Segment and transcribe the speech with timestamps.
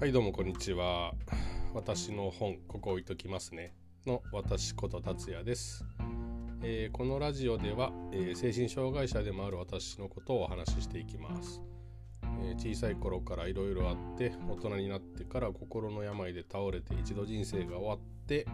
[0.00, 1.12] はいどうもこんにちは。
[1.74, 3.74] 私の本ここ置いときますね。
[4.06, 5.84] の私こと達也です、
[6.62, 11.60] えーこのラジオでは、えー精神障害者でもある私のことをお話ししていきます、
[12.42, 18.46] えー小さい頃からいろいろあって大人になってから心の病で倒れて一度人生が終わって、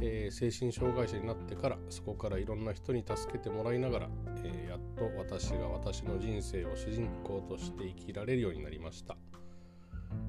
[0.00, 4.08] えー精神障害者になってからそこからいろんな人に助けてもらいながら、
[4.42, 9.16] えーやっと私が私の人生を主人公として生きられるようになりました。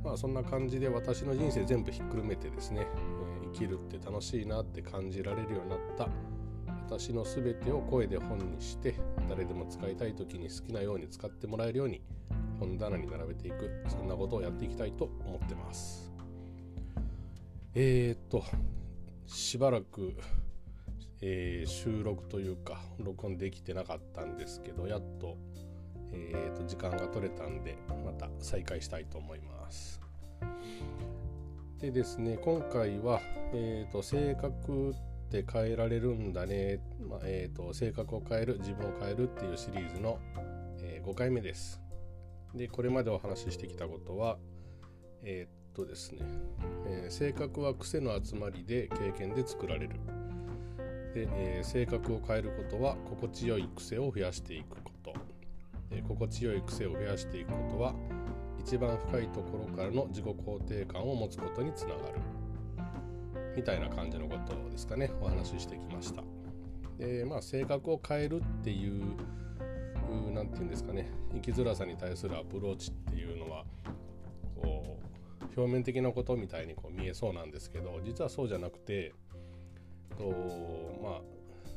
[0.04, 3.26] まあそんな感じで私の人生全部ひっくるめてですね、えー
[3.56, 6.10] 生きるって楽しいなって感じられるようになった。
[6.88, 8.96] 私の全てを声で本にして
[9.30, 12.02] 誰でも使いたい時に好きなように使ってもらえるように
[12.60, 13.84] 本棚に並べていく。
[13.88, 16.12] そんなことをやっていきたいと思ってます。
[17.74, 18.44] えー、っと
[19.26, 20.14] しばらく、
[21.22, 25.38] えー収録というか録音できてなかったんですけどやっと,、
[26.12, 30.02] えーと時間が取れたんでまた再開したいと思います。
[31.80, 33.22] でですね今回は、
[33.54, 34.94] えー、と性格っ
[35.30, 40.20] て変えられるんだね、まあえー、と性格を変える自分を変えるっていうシリーズの、
[40.82, 41.82] え5回目です。
[42.54, 44.38] でこれまでお話ししてきたことは
[45.24, 46.22] えーっとですね、
[46.88, 49.90] えー性格は癖の集まりで経験で作られる。
[51.14, 55.14] で、えー性格を変えることは心地よい癖を増やしていくこと。
[55.90, 57.94] で心地よい癖を増やしていくことは
[58.60, 62.20] 一番深いところからの自己肯定感を持つことにつながる。
[63.56, 65.12] みたいな感じのことですかね。
[65.22, 66.24] お話ししてきました。
[66.98, 69.04] でまあ性格を変えるっていう
[70.34, 71.10] 何て言うんですかね。
[71.34, 73.66] 生きづらさに対するアプローチっていうのは
[74.62, 74.98] こ
[75.42, 79.14] う表面的なことみたいにこう見えそうなんですけど実はそうじゃなくて
[80.18, 80.24] と
[81.02, 81.22] まあ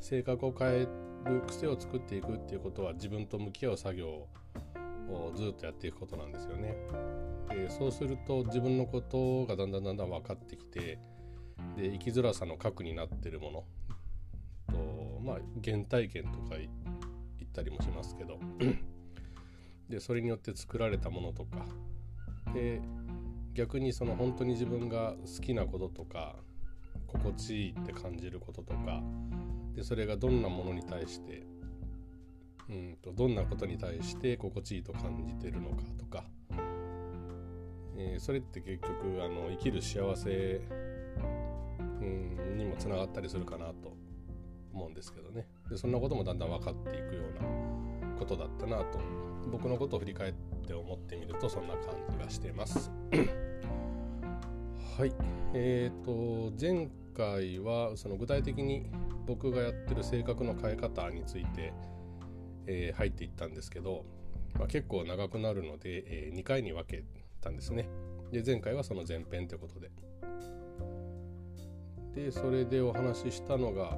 [0.01, 0.89] 性格を変え
[1.27, 6.77] る癖を作っていくっていうことは自分と向き合う作業をずっとやっていくことなんですよね。
[7.51, 10.99] でそうすると自分のことがだんだんだんだん分かってきて
[11.77, 13.65] で生きづらさの核になってるもの。
[14.71, 18.39] とまあ原体験とか言ったりもしますけど。
[19.89, 21.65] でそれによって作られたものとか。
[22.53, 22.81] で
[23.55, 26.37] 逆にその本当に自分が好きなこととか
[27.09, 29.03] 心地いいって感じることとか
[29.79, 31.47] でそれがどんなものに対して
[32.69, 36.25] うんとどんなことに対して心地いいと感じてるのかとか、
[37.97, 40.61] えーそれって結局あの生きる幸せ、
[42.01, 43.97] うん、にもつながったりするかなと
[44.73, 45.47] 思うんですけどね。
[45.71, 48.99] でそんなこともだんだん分かっていくようなことだったなと。
[49.51, 50.33] 僕のことを振り返っ
[50.67, 52.91] て思ってみるとそんな感じがしてます。
[54.99, 55.13] はい。
[55.55, 58.87] えー、と前回はその具体的に
[59.27, 61.75] 僕がやってる性格の変え方について、
[62.67, 64.05] えー入っていったんですけど、
[64.59, 67.05] まあ、結構長くなるので、え2回に分け
[67.41, 67.89] たんですね。
[68.31, 69.91] で前回はその前編ということで。
[72.15, 73.97] でそれでお話ししたのが、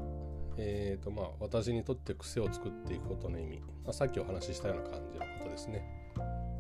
[0.56, 5.84] えーとまあ、私にとって癖を作っていくことの意味、まあ、さっきお話ししたような感じのことですね。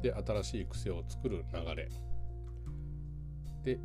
[0.02, 1.88] で新しい癖を作る流れ。
[3.62, 3.78] で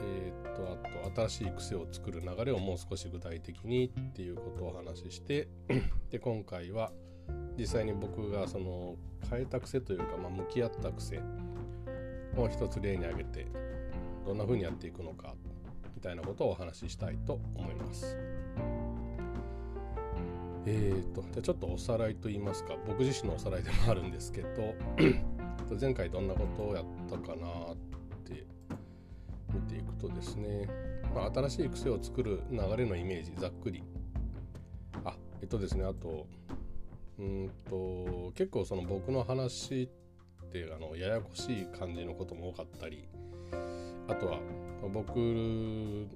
[0.00, 5.48] えーっとあと新しい癖を作る流れをもう少し具体的にっていうことをお話しして
[6.10, 6.92] で今回は
[7.58, 8.96] 実際に僕がその
[9.30, 11.20] 変えた癖というか、まあ、向き合った癖
[12.36, 13.46] を一つ例に挙げて
[14.26, 15.34] どんな風にやっていくのか
[15.94, 18.16] みたいなことをお話ししたいと思います。
[20.66, 24.74] えー、とじゃちょっとおさらいと言いますか僕自身のおさらいでもあるんですけど
[25.78, 27.76] 前回どんなことをやったかなっ
[29.54, 30.68] 見ていくとですね、
[31.14, 33.82] まあ、新しい癖を作る流れのイメージざっくり。
[35.04, 36.26] あえっとですねあと
[37.18, 39.90] うんと結構その僕の話
[40.44, 43.08] ってあのややこしい感じのことも多かったり。
[44.06, 44.38] あとは
[44.92, 46.06] 僕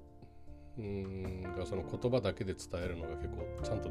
[1.56, 3.90] がその言葉だけで伝えるのが結構ちゃんと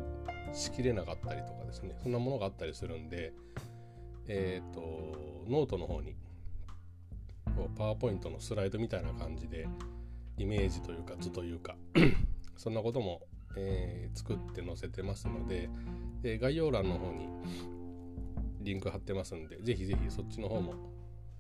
[0.53, 1.95] しきれなかったりとかですね。
[2.01, 3.33] そんなものがあったりするんで
[4.27, 4.81] えっ、と
[5.47, 6.15] ノートの方に
[7.55, 9.67] こうパワーポイントのスライドみたいな感じで
[10.37, 11.75] イメージというか図というか
[12.57, 13.21] そんなことも、
[13.55, 15.69] えー作って載せてますので
[16.23, 17.27] で概要欄の方に
[18.61, 20.73] リンク貼ってますんでぜひぜひそっちの方も、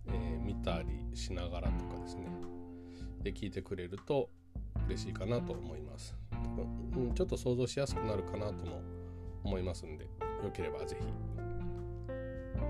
[0.07, 2.27] え見たりしながらとかですね。
[3.21, 4.29] で聞いてくれると
[4.87, 6.15] 嬉しいかなと思います、
[7.15, 8.81] ちょっと想像しやすくなるかなとも
[9.43, 11.05] 思いますんでよければぜひ。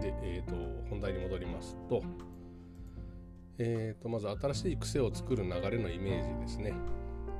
[0.01, 0.55] でえっ、と
[0.89, 2.01] 本題に戻りますと
[3.59, 6.73] えー、とまず新しい癖を作る流れのイメージですね。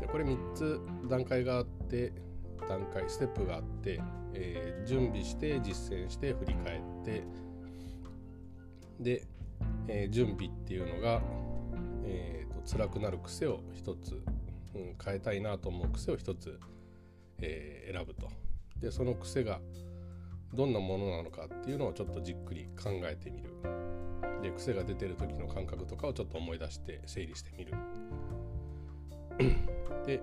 [0.01, 0.79] でこれ3つ
[1.09, 2.13] 段階があって
[2.67, 4.01] 段階ステップがあって、
[4.33, 7.23] えー準備して実践して振り返って。
[8.99, 9.27] で、
[9.87, 11.21] えー準備っていうのが、
[12.03, 14.21] えーと、辛くなる癖を一つ、
[14.75, 16.59] うん、変えたいなと思う癖を一つ、
[17.41, 18.29] えー、選ぶと。
[18.79, 19.59] でその癖が
[20.53, 23.49] どんなものなのかっていうのをちょっとじっくり考えてみる。
[24.41, 27.73] で癖が出てる時の感覚とかをちょっと思い出して整理してみる。
[30.05, 30.21] で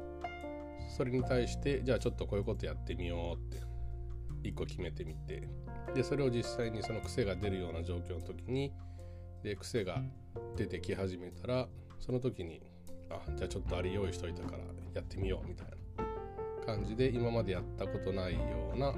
[0.96, 3.64] それに対してじゃあちょっとこういうことやってみようって
[4.42, 5.48] 一個決めてみて。
[5.94, 8.72] でそれを実際にその癖が出るような状況の時に
[9.42, 10.02] で癖が
[10.56, 11.68] 出てき始めたら
[12.00, 12.60] その時に
[13.10, 14.58] あじゃあちょっとあれ用意しといたから
[14.92, 18.40] やってみようみたいな感じで今までやったことないよ
[18.74, 18.92] うな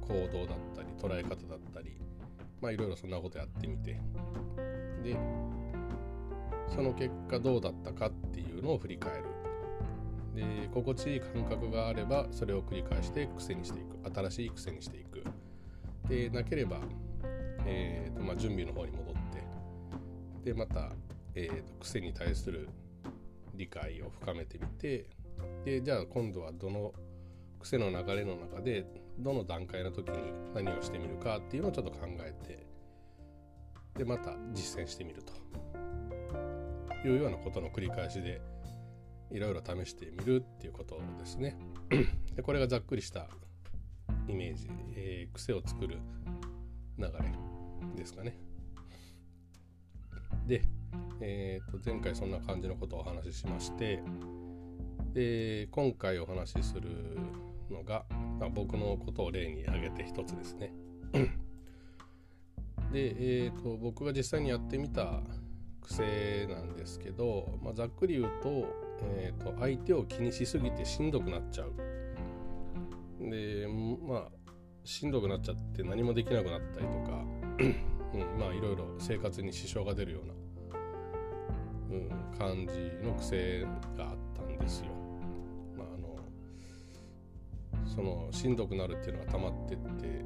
[0.00, 1.69] 行動だったり捉え方だったり
[2.60, 4.00] まあいろいろそんなことやってみて。
[5.02, 5.16] で
[6.68, 9.24] その結果どうだったかっていうのを振り返る。
[10.34, 14.14] で心地いい感覚があればそれを繰り返して癖にしていく。
[14.14, 15.24] 新しい癖にしていく。
[16.08, 16.78] でなければ、
[17.66, 19.42] えーとまあ、準備の方に戻って。
[20.44, 20.92] でまた、
[21.34, 22.68] えーと、癖に対する
[23.54, 25.06] 理解を深めてみて。
[25.64, 26.92] でじゃあ今度はどの
[27.60, 28.86] 癖の流れの中で
[29.20, 32.66] どの段階の時に何をしてみるかっていうのをちょっと考えて
[33.98, 35.32] でまた実践してみると
[37.06, 38.40] いうようなことの繰り返しで
[39.30, 41.56] いろいろ試してみるっていうことですね。
[42.34, 43.28] でこれがざっくりした
[44.28, 45.98] イメージ、えー、癖を作る
[46.98, 47.10] 流れ
[47.96, 48.36] ですかね。
[50.46, 50.62] で、
[51.20, 54.02] えー、と前回そんな感じのことをお話ししまして
[55.12, 57.18] で今回お話しする
[57.70, 58.04] のが、
[58.38, 60.72] まあ、僕のことを例に挙げて一つですね。
[62.92, 63.14] で、
[63.44, 65.20] えーと、僕が実際にやってみた
[65.80, 68.64] 癖なんですけど、まあ、ざっくり言うと,、
[69.02, 71.72] えーと、相手を気にしすぎてしんどくなっちゃう。
[73.20, 73.66] で
[74.08, 74.28] まあ
[74.82, 77.24] しんどくなっちゃって何もできなくなったりとか、
[78.14, 80.34] うん、まあいろいろ生活に支障が出るような、
[81.90, 84.99] うん、感じの癖があったんですよ。
[87.94, 90.24] そのしんどくなるっていうのが溜まってって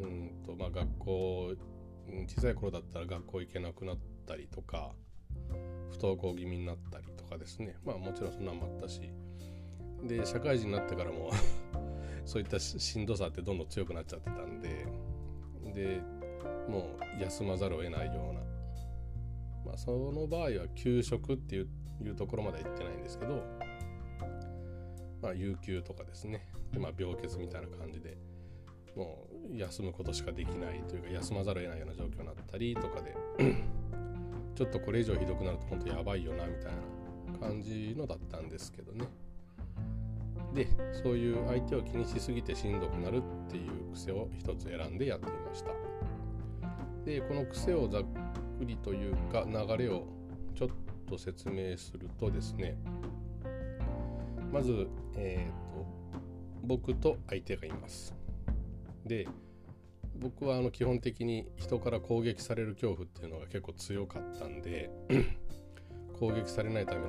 [0.00, 1.54] うんとまあ学校
[2.26, 4.92] 小さい頃だったら学校行けなくなったりとか
[5.90, 7.76] 不登校気味になったりとかですね。
[7.84, 9.12] まあもちろんそんなんもあったし。
[10.04, 11.30] で社会人になってからも
[12.26, 14.84] そういったしんどさってどんどん強くなっちゃってたんで
[15.72, 16.02] で
[16.68, 18.40] もう休まざるを得ないような。
[19.64, 21.68] まあその場合は休職っていう
[22.16, 23.44] ところまでは行ってないんですけど
[25.22, 26.46] まあ有給とかですね。
[26.72, 28.16] でまあ病欠みたいな感じで
[28.96, 33.16] もう休むことしかできないというか休まざるを得ないような状況になったりとかで
[34.54, 36.72] ちょっとこれ以上ひどくなると本当やばいよなみたい
[37.32, 39.06] な感じのだったんですけどね。
[40.54, 40.68] で
[41.02, 45.70] そういう相手を気にしすぎてしんどくなるっていう癖を一つ選んでやってみました。
[47.06, 48.02] でこの癖をざっ
[48.58, 50.04] くりというか流れを
[50.54, 50.68] ちょっ
[51.08, 52.76] と説明するとですね
[54.52, 56.02] まず、えーと
[56.64, 58.14] 僕と相手がいます
[59.04, 59.26] で
[60.14, 64.90] 僕はあの基本的に人から攻撃される恐怖っていうのが結構強かったんで
[66.20, 67.06] 攻撃されないためな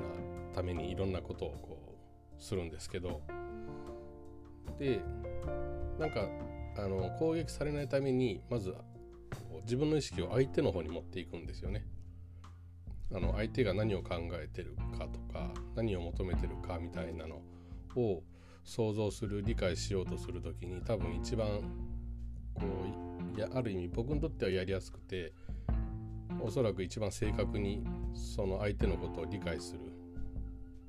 [0.54, 1.98] ためにいろんなことをこ
[2.38, 3.22] うするんですけど
[4.78, 5.00] で
[5.98, 6.28] なんか
[6.76, 8.74] あの攻撃されないためにまず
[9.62, 11.86] 自分の意識を相手の方に持っていくんですよね。
[13.12, 17.40] あの相手が何を考えてるかとか何を求めてるかみたいなの
[17.96, 18.22] を
[18.64, 21.46] 想像する理解しようとする時に多分一番
[22.54, 22.62] こ
[23.36, 25.32] うやある意味僕にとってはやりやすくて
[26.40, 27.84] おそらく一番正確に
[28.14, 29.80] その相手のことを理解する、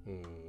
[0.08, 0.46] うん、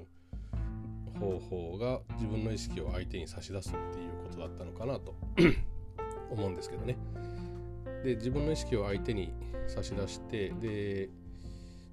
[1.20, 5.14] 方法が自分の意識を相手に差し出すっていうことだったのかなと
[6.30, 6.96] 思うんですけどね。
[8.04, 9.32] で自分の意識を相手に
[9.66, 11.08] 差し出してで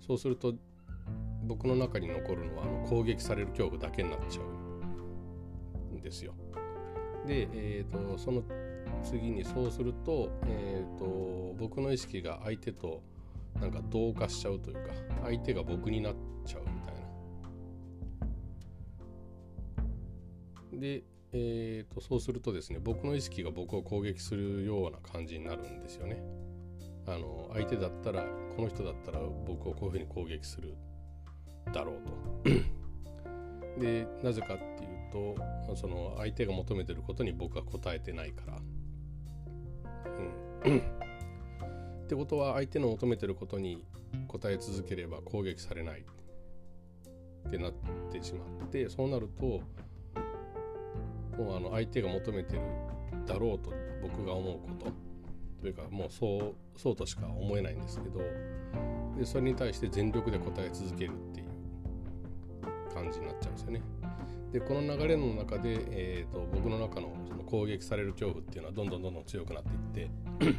[0.05, 0.53] そうすると
[1.45, 6.33] 僕の中に残るのはあの攻撃される恐怖だけになっちゃうんですよ。
[7.25, 8.43] で、えーと、その
[9.01, 13.01] 次にそうすると,、えーと、僕の意識が相手と
[13.59, 14.93] なんか同化しちゃうというか
[15.23, 16.95] 相手が僕になっちゃうみたい
[20.73, 20.79] な。
[20.79, 26.21] で、えーと、そうするとですね僕の意識が僕を攻撃するような感じになるんですよね。
[27.05, 28.23] あの相手だったら
[28.55, 30.75] この人だったら僕をこういうふうに攻撃する
[31.73, 31.95] だろう
[32.45, 32.49] と。
[33.79, 38.57] でなぜかっていうとその相手が求めてることに僕は答えてないから。
[40.65, 40.77] うん、
[42.05, 43.83] ってことは相手の求めてることに
[44.27, 46.01] 答え続ければ攻撃されない
[47.47, 47.73] ってなっ
[48.11, 49.61] てしまってそうなると
[51.37, 52.61] もうあの相手が求めてる
[53.25, 55.12] だろうと僕が思うこと
[55.63, 58.19] というかもうそうそうとしか思えないんですけど
[59.17, 63.81] でそれに対して全力で答え続けるっていう感じになっちゃうんですよね。
[64.51, 70.53] でこの流れの中で、えーと、僕の中のその攻撃される恐怖っていうのはどんどんどんどん強くなっていって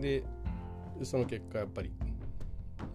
[0.22, 0.24] で
[1.02, 1.90] その結果やっぱり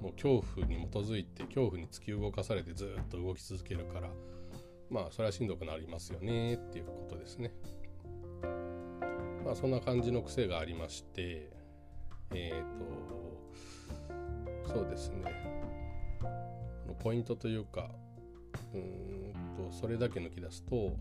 [0.01, 4.09] もう恐怖に基づいて恐怖に突き動かされてずっと動き続けるから
[4.89, 7.51] まあそれはしんどくなりますよねっていうことですね。
[9.47, 11.49] まあそんな感じの癖がありまして
[12.31, 15.23] えっ、ー、とそうですね。
[16.99, 17.89] ポイントというか
[18.73, 20.97] うんとそれだけ抜き出すと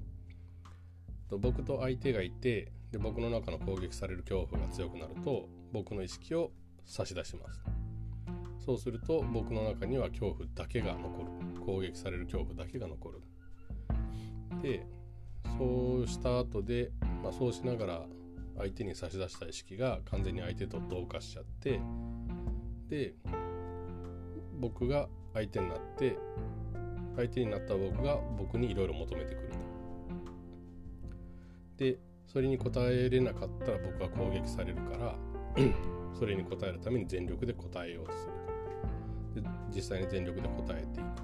[1.37, 6.53] 僕と相手がいてで僕の中の攻撃される恐怖が強くなると僕の意識を
[6.85, 7.61] 差し出します。
[8.65, 11.65] そうすると僕の中には恐怖だけが残る。
[11.65, 13.21] 攻撃される恐怖だけが残る。
[14.63, 14.87] で
[15.59, 16.93] そうした後で、
[17.25, 18.07] まあ、そうしながら
[18.59, 21.81] 相手に差し出した意識が完全に相手と同化しちゃって
[22.89, 23.15] で
[24.59, 26.17] 僕が相手になって
[27.17, 29.57] 相手になった僕が僕にいろいろ求めてくると。
[31.77, 35.15] でそれに応えれなかったら僕は攻撃されるから
[36.19, 38.33] それに応えるために全力で答えようとする
[39.35, 39.41] と。
[39.43, 41.23] で実際に全力で答えていくと。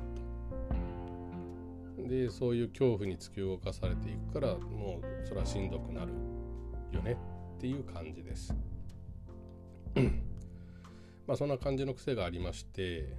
[2.09, 6.13] でそういう恐怖に突き動かされていくからもうそれはしんどくなる
[6.93, 7.17] よね
[7.57, 8.55] っていう感じです。
[11.27, 13.15] まあそんな感じの癖がありまして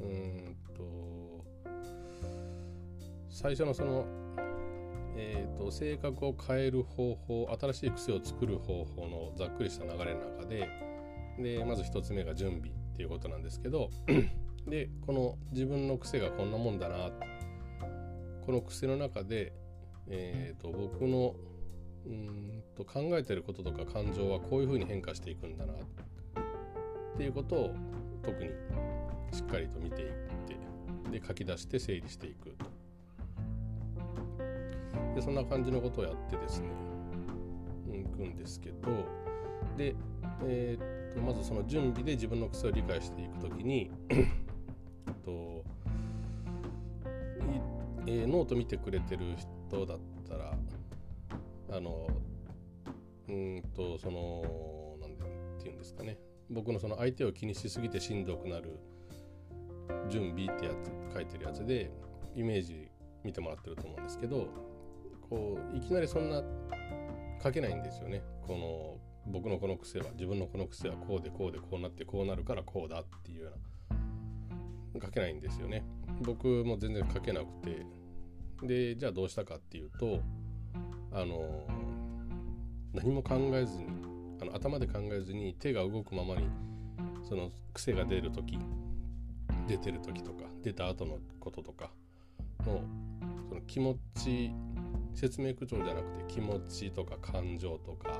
[0.00, 1.44] うんと
[3.28, 4.06] 最初のその
[5.16, 10.68] えーと、性格を変える方法新しい癖を作る方法のざっくりした流れの中で
[11.38, 13.90] でまず1つ目が準備っていうことなんですけど
[14.66, 17.10] でこの自分の癖がこんなもんだな
[18.44, 19.52] この癖の中で、
[20.08, 21.34] えーと僕の
[22.06, 25.76] うんと考えてることとか感情はこういうふうに変化していくんだなっ
[27.16, 27.74] ていうことを
[28.22, 28.50] 特に
[29.32, 30.10] しっかりと見ていっ
[30.46, 32.66] てで書き出して整理していくと。
[35.14, 36.68] でそんな感じのことをやってですね
[37.92, 38.76] いくんですけど。
[39.76, 39.94] で、
[40.44, 43.90] えー、っとまずその準備で自分の癖を理解していくときに
[45.24, 45.64] と、
[48.06, 49.24] えー、ノート見てくれてる
[49.70, 50.56] 人だったら
[51.74, 52.06] あの
[53.28, 55.16] うんとその何
[55.58, 56.18] て言うんですかね。
[56.50, 58.78] 僕のその相手を気にしすぎてしんどくなる
[60.08, 61.90] 準備ってやつ書いてるやつで
[62.36, 62.88] イメージ
[63.24, 64.46] 見てもらってると思うんですけど
[65.28, 66.42] こういきなりそんな
[67.42, 68.22] 書けないんですよね。
[68.46, 68.54] こ
[69.26, 73.50] の僕のこの癖は自分のこの癖はこうでこうでこうなってこうなるからこうだっていうよ
[74.94, 75.82] うな書けないんですよね。
[76.20, 77.84] 僕も全然書けなくて。
[78.62, 80.20] でじゃあどうしたかっていうと
[81.14, 81.64] あの
[82.92, 83.86] 何も考えずに
[84.42, 86.48] あの頭で考えずに手が動くままに
[87.28, 88.58] その癖が出る時
[89.68, 91.90] 出てる時とか出た後のこととか
[92.66, 92.82] の
[93.48, 94.52] その気持ち
[95.14, 98.18] 説明口調じゃなくて気持ちとか感情とか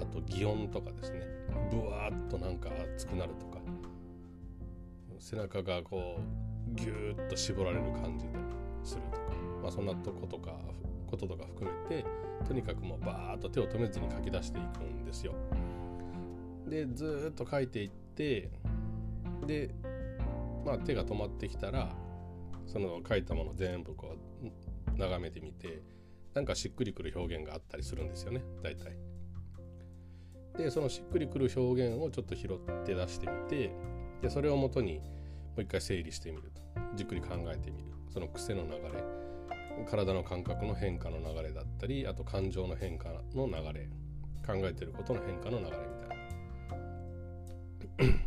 [0.00, 1.20] あと擬音とかですね。
[1.70, 3.58] ブワーッとなんか熱くなるとか
[5.18, 8.32] 背中がこうギューッと絞られる感じで
[8.82, 9.18] するとか、
[9.62, 10.52] まあ、そんなとことか
[11.14, 12.04] こととか含めて
[12.46, 15.34] とにかくもうバーッと手を止めずに書き出していくんですよ。
[16.66, 18.50] でずっと書いていって
[19.46, 19.74] で
[20.64, 21.94] まあ手が止まってきたら
[22.66, 25.82] その書いたもの全部こう眺めてみて
[26.32, 28.96] なんかしっくりくる表現があったりするんですよね大体。
[30.56, 33.72] でそのしっくりくる表現をちょっと拾って出してみて
[34.22, 35.02] でそれをもとにも
[35.58, 36.62] う一回整理してみると
[36.94, 39.23] じっくり考えてみるその癖の流れ
[39.82, 43.88] 体の感覚の変化の流れだったりあと感情の変化の流れ
[44.46, 46.14] 考えてることの変化の流れみた
[48.04, 48.14] いな。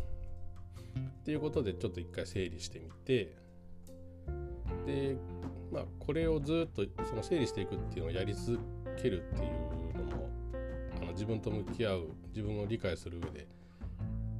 [1.21, 3.35] っていうことでちょっと一回整理してみて
[4.85, 5.17] で
[5.71, 8.59] まあこれをずっとその整理していくっていうのをやり続
[9.01, 9.51] けるっていう
[9.97, 10.29] のも
[11.01, 13.47] あの自分と向き合う自分を理解する上で、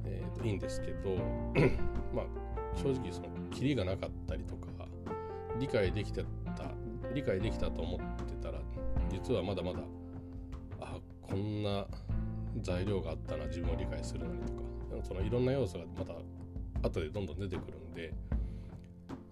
[0.04, 1.16] えー、といいんですけど
[2.14, 2.26] まあ
[2.74, 4.68] 正直そのキリがなかったりとか
[5.58, 6.28] 理解できてた
[7.14, 8.58] 理解できたと思ってたら
[9.10, 9.80] 実はまだまだ
[10.80, 11.86] あこんな
[12.60, 16.14] 材料があったな自分を理解するのにとかそのいろんな要素がまた
[16.82, 18.12] 後でどんどん出てくるんで、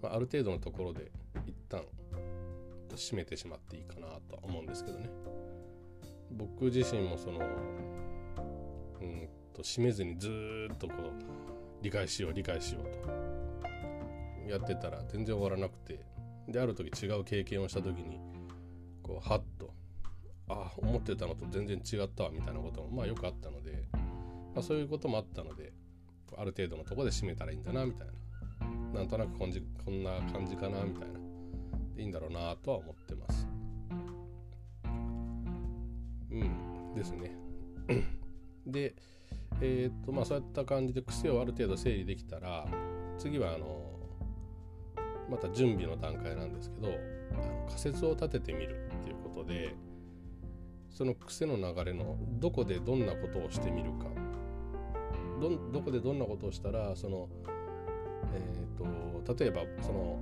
[0.01, 1.11] まあ、ある程度のところで
[1.45, 1.81] 一旦
[2.95, 5.09] 締めてしまっていいかなと思うんですけどね。
[6.31, 7.39] 僕自身もその
[9.01, 10.29] うんと締めずにず
[10.73, 15.99] っとこう理解しよう理解しようとやってたら全然終わらなくて
[16.47, 18.19] である時違う経験をした時に
[19.03, 19.73] こうハッと
[20.49, 25.73] ああ思ってたのと全然違ったわみたいなこともまあよくあったので、まあ、そういうこともあったので
[26.37, 28.13] ある程度のとこで締めたらいいんだなみたいな。
[28.93, 31.19] なんとなくこんじこんな感じかなみたいな。
[31.95, 33.47] でいいんだろうなとは思ってます。
[36.31, 37.35] うんですね。
[38.65, 38.95] で
[39.61, 42.67] えっ、とまあそういった感じで癖をある程度整理できたら
[43.17, 43.96] 次はあの
[45.29, 49.75] また準備の段階なんですけどあの仮説を立ててみるっていうことで
[50.89, 54.05] その癖の流れのどこでどんなことをしてみるか
[55.39, 57.29] どどこでどんなことをしたらその、
[58.33, 60.19] えーと、例えばその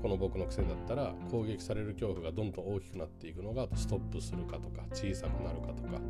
[0.00, 6.00] この僕の癖だったら攻撃される恐怖がどんどん大きくなっていくのがストップするかとか小さくなるかとか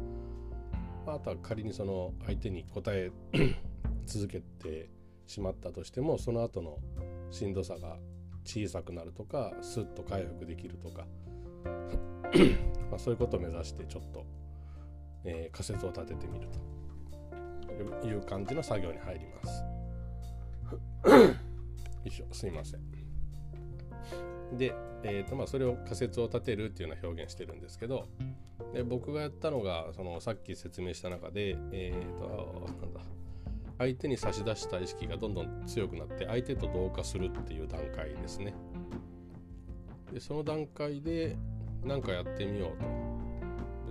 [1.06, 3.10] あとは仮にその相手に答え
[4.06, 4.88] 続けて
[5.26, 6.78] しまったとしてもその後の
[7.30, 7.98] しんどさが
[8.44, 11.06] 小さくなるとかスッと回復できるとか
[12.90, 14.24] まあそういうことを目指してちょっと、
[15.24, 16.48] えー、仮説を立ててみる
[18.00, 19.64] という感じの作業に入ります。
[21.12, 21.28] よ
[22.04, 22.80] いしょすいません。
[24.56, 28.06] で、えーとまあ、それを仮説を立てるっていうような表現してるんですけど
[28.74, 33.00] で僕がやったのがそのさっき説明した中で、えーとなんだ
[33.78, 38.54] 相手に差し出した意識がどんどん強くなって相手と同化するっていう段階ですね。
[40.12, 41.36] でその段階で
[41.84, 42.86] 何かやってみようと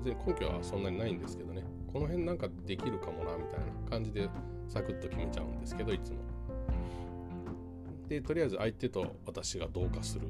[0.04, 4.30] 別に根拠はそんなにないんですけどねこの辺なんかできるかもなみたいな感じで
[4.68, 6.20] サクッと決めちゃうんですけどいつも。
[8.08, 10.28] でとりあえず相手と私が同化する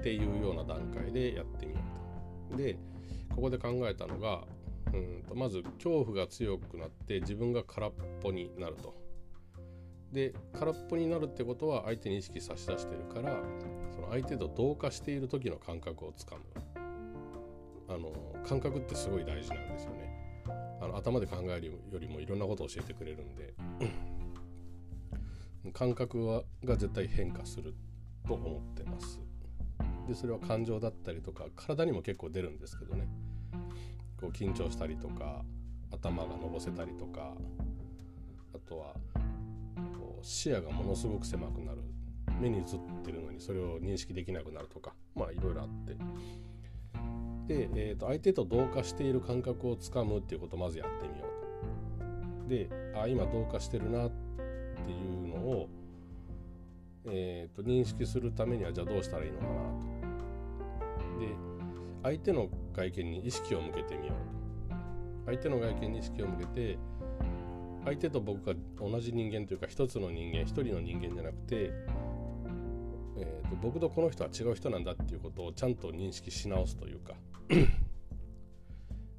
[0.00, 1.78] っていうような段階でやってみよ
[2.50, 2.56] うと。
[2.56, 2.78] で
[3.34, 4.44] ここで考えたのが
[4.94, 5.24] うん。
[5.28, 8.94] とまず恐怖が強くなって自分が空っぽになると。
[10.12, 13.42] で空っぽになるってことは相手に意識差し出してるから
[13.92, 16.42] その相手と同化している時の感覚をつかむ。
[17.86, 18.12] あの
[18.46, 20.10] 感覚ってすごい大事なんですよね。
[20.80, 23.54] あの頭で考えるよりもいろんなことを教えてくれるんで。
[25.72, 27.74] 感覚はが絶対変化する
[28.26, 29.20] と思ってます。
[30.06, 33.08] でそれは感情だったりとか体にも結構出るんですけどね。
[34.24, 35.44] こう緊張したりとか
[35.90, 37.34] 頭がのぼせたりとか
[38.54, 38.94] あとは
[39.98, 41.82] こう視野がものすごく狭くなる
[42.40, 42.64] 目に映っ
[43.04, 45.94] てるのにそれを認識できなくなるとかまあいろいろあって
[47.46, 52.48] で、えー、と相手と同化している感覚をつかむっていうことをまずやってみようと。
[52.48, 55.68] であ今同化してるなっていうのを、
[57.06, 61.20] えー、と認識するためにはじゃあどうしたらいいのかなと。
[61.20, 61.28] で
[62.02, 64.44] 相手の外見に意識を向けてみようと。
[65.26, 66.78] 相手の外見に意識を向けて
[67.84, 71.70] 相手と僕が同じ人間というか一つの人間一人の人間じゃなくて、
[73.18, 77.12] えーと、僕とこの人は違う人なんだっていうことをちゃんと認識し直すというか。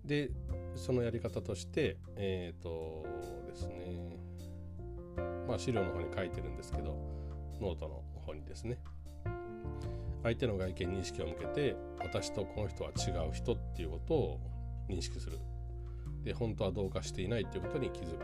[0.03, 0.29] で
[0.75, 3.05] そのやり方としてえっ、ー、と
[3.47, 4.17] ですね。
[5.47, 6.97] まあ資料の方に書いてるんですけど
[7.61, 8.79] ノートの方にですね。
[10.25, 14.39] 相手の外見に意識を向けて私とこの人は違う人っていうことを
[14.89, 15.37] 認識する。
[16.23, 18.23] で本当は同化していないっていうことに気づく。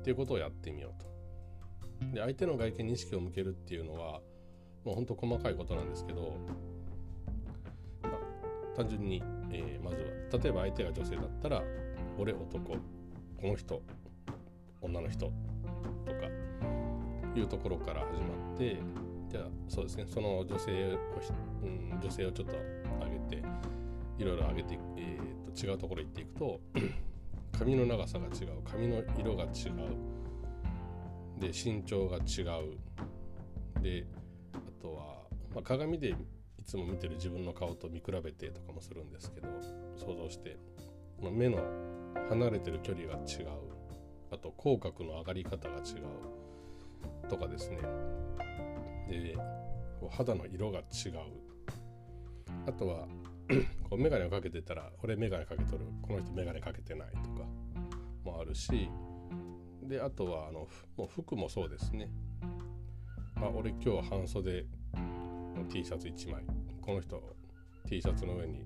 [0.00, 2.14] っていうことをやってみようと。
[2.14, 4.20] で相手の外見に意識を向けるっていうのは
[4.84, 6.36] もう本当細かいことなんですけど、
[8.76, 11.64] 単純に、えー、まずは例えば相手が女性だったら
[12.16, 12.76] 俺男こ
[13.42, 13.82] の人
[14.80, 15.32] 女の人と
[16.12, 16.28] か
[17.34, 18.76] いうところから始まって
[19.34, 20.06] じゃあそうですね。
[20.06, 20.98] その女性を、
[21.64, 22.54] うん、女性をちょっと
[23.04, 23.42] 上げて
[24.16, 26.60] いろいろ上げて、えー、と違うところ行っていくと
[27.58, 28.62] 髪の長さが違う。
[28.64, 29.50] 髪の色が違う。
[31.40, 33.82] で身長が違う。
[33.82, 34.06] で
[34.52, 35.16] あとは、
[35.52, 36.14] まあ、鏡でい
[36.64, 39.48] つも見てる自分の顔と見比べてとかもするんですけど
[39.96, 40.58] 想像して、
[41.20, 41.58] まあ、目の
[42.28, 43.48] 離れてる距離が違う。
[44.30, 47.28] あと口角の上がり方が違う。
[47.28, 47.78] とかですね。
[49.08, 49.36] で
[50.10, 50.84] 肌の色が違う。
[52.66, 53.06] あとは
[53.88, 55.86] こう眼鏡をかけてたら俺眼鏡かけとる。
[56.02, 57.46] この人眼鏡かけてないとか
[58.24, 58.88] もあるし。
[59.82, 62.08] であとはあのもう服もそうですね。
[63.36, 64.66] あ俺今日は半袖
[65.56, 66.44] の T シャツ1枚。
[66.80, 67.22] この人
[67.88, 68.64] T シャツの上に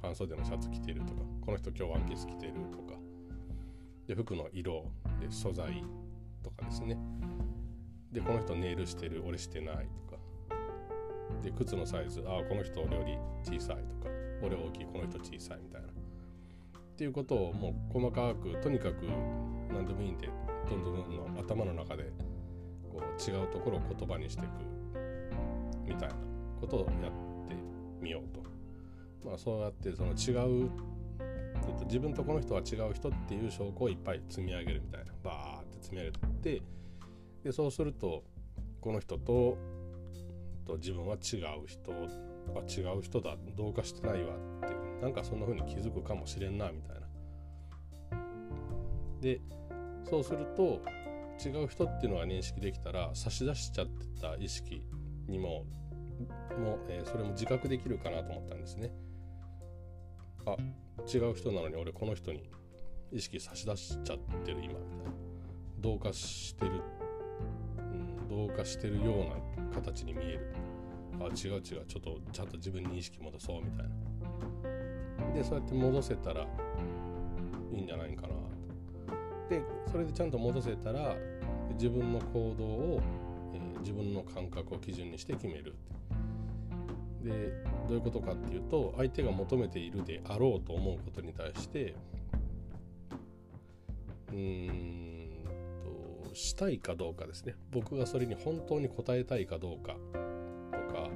[0.00, 1.22] 半袖のシャツ着てるとか。
[1.44, 2.94] この人今日ワンピース着てるとか。
[4.06, 4.84] で服の色
[5.20, 5.84] で素材
[6.42, 6.96] とかですね。
[8.12, 9.76] でこの人ネイルしてる俺してない
[10.08, 10.22] とか。
[11.42, 14.12] で靴のサイズああこの人俺より小さいとか。
[14.42, 15.88] 俺大きいこの人小さいみたいな。
[15.88, 15.90] っ
[16.96, 19.06] ていうことをもう細かくとにかく
[19.72, 20.28] 何でもいいんで
[20.68, 22.12] どんどんどんどん頭の中で
[22.90, 24.50] こう違うところを言葉にしていく
[25.86, 26.14] みたいな
[26.60, 27.56] ことをやって
[28.00, 28.42] みようと。
[29.28, 30.70] まあそうやってその違う、
[31.84, 35.12] 自分とこの人は違う人っていう証拠をいっぱい積み上げるみたいな。
[35.22, 36.62] バーって積み上げてって
[37.44, 38.24] でそうすると
[38.80, 39.58] この人と
[40.64, 41.92] と自分は違う人
[42.54, 47.02] あ違う人だ同化してないわってなんかそんな風に気づくかもしれんなみたいな。
[49.20, 49.40] で
[50.08, 50.82] そうすると
[51.44, 54.84] 違う人っていうのが認識できたら差し出しちゃってた意識
[55.28, 55.64] にも
[56.58, 58.92] も、えー、それも自覚できるかなと思ったんですね。
[60.44, 60.56] あ
[61.12, 62.50] 違う人なのに俺この人に
[63.12, 65.12] 意識差し出しちゃってる今みたいな
[65.78, 66.82] 同化してる、
[68.32, 69.02] うん、同化してるよ
[69.56, 70.54] うな形に見える。
[71.20, 71.62] あ違う違う。
[71.62, 75.34] ちょっとちゃんと自分に意識戻そうみたいな。
[75.34, 78.28] でそうやって戻せたらいいんじゃないかな。
[78.28, 78.34] と
[79.48, 81.14] でそれでちゃんと戻せたら
[81.74, 83.02] 自分の行動を、
[83.54, 85.92] えー、自分の感覚を基準にして決めるって。
[87.22, 87.52] で
[87.88, 91.94] どういうことかっていうと相手が求めているであろうと思うことに対して
[94.30, 95.11] うーん
[96.32, 97.54] としたいかどうかですね。
[97.70, 99.96] 僕がそれに本当に応えたいかどうか
[100.72, 101.10] とか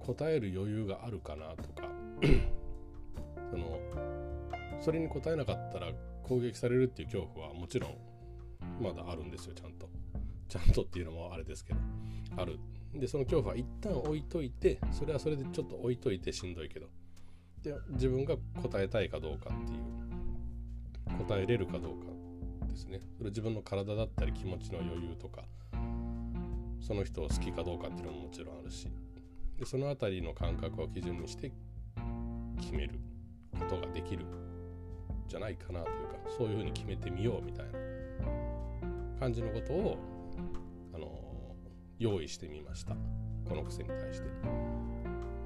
[0.00, 1.88] 答える余裕があるかなとか
[3.50, 3.80] その
[4.80, 7.96] それに答えなかったら攻撃されるっていう恐怖はもちろん
[8.80, 9.88] まだあるんですよちゃんと。
[10.48, 11.80] ちゃんとっていうのもあれですけど
[12.36, 12.58] ある。
[12.94, 16.86] でその恐怖は一旦置いといてそれはそれでちょっと置いといてしんどいけど
[17.62, 22.17] で自分が答えたいかどうかっていう答えれるかどうか。
[22.78, 25.42] ですねそれ自分の体だったり気持ちの余裕とか
[26.80, 28.88] その人を好きかどうかっていうのももちろんあるし
[29.58, 31.52] でその辺りの感覚を基準にして
[32.60, 33.00] 決める
[33.58, 34.24] ことができる
[35.26, 37.72] じゃないかなというかそういうふうに決めてみようみたいな
[39.18, 39.98] 感じのことを
[40.94, 41.08] あの
[41.98, 42.94] 用意してみました
[43.48, 44.28] この癖に対して。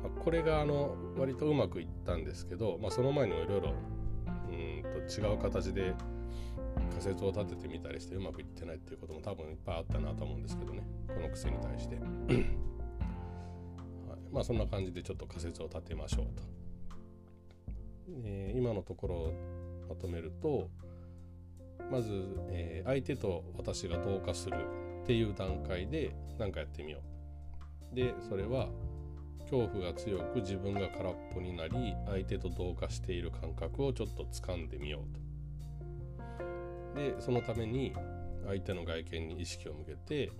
[0.02, 3.74] ま、これがあの割とうまくいったんですけど、まあ、その前にもいろいろ
[5.08, 5.94] 違う形で
[6.92, 10.82] 仮説を立ててみたりしてうまくいってないっていうことも多分いっぱいあったなと思うんですけどね。
[11.08, 12.06] この癖に対して、はい、
[14.32, 16.42] まあそんな感じでちょっと仮説を立てましょうと、
[18.24, 19.32] えー、今のところを
[19.88, 20.68] まとめると
[21.90, 22.10] まず、
[22.50, 24.56] えー、相手と私が同化する
[25.02, 27.00] っていう段階で何かやってみよ
[27.92, 27.94] う。
[27.94, 28.68] でそれは
[29.52, 35.21] 恐怖が強く自分が空っぽになり相手と同化している感覚をちょっと掴んでみようと。
[36.94, 37.92] でそのために
[38.46, 40.32] 相手の外見に意識を向けて、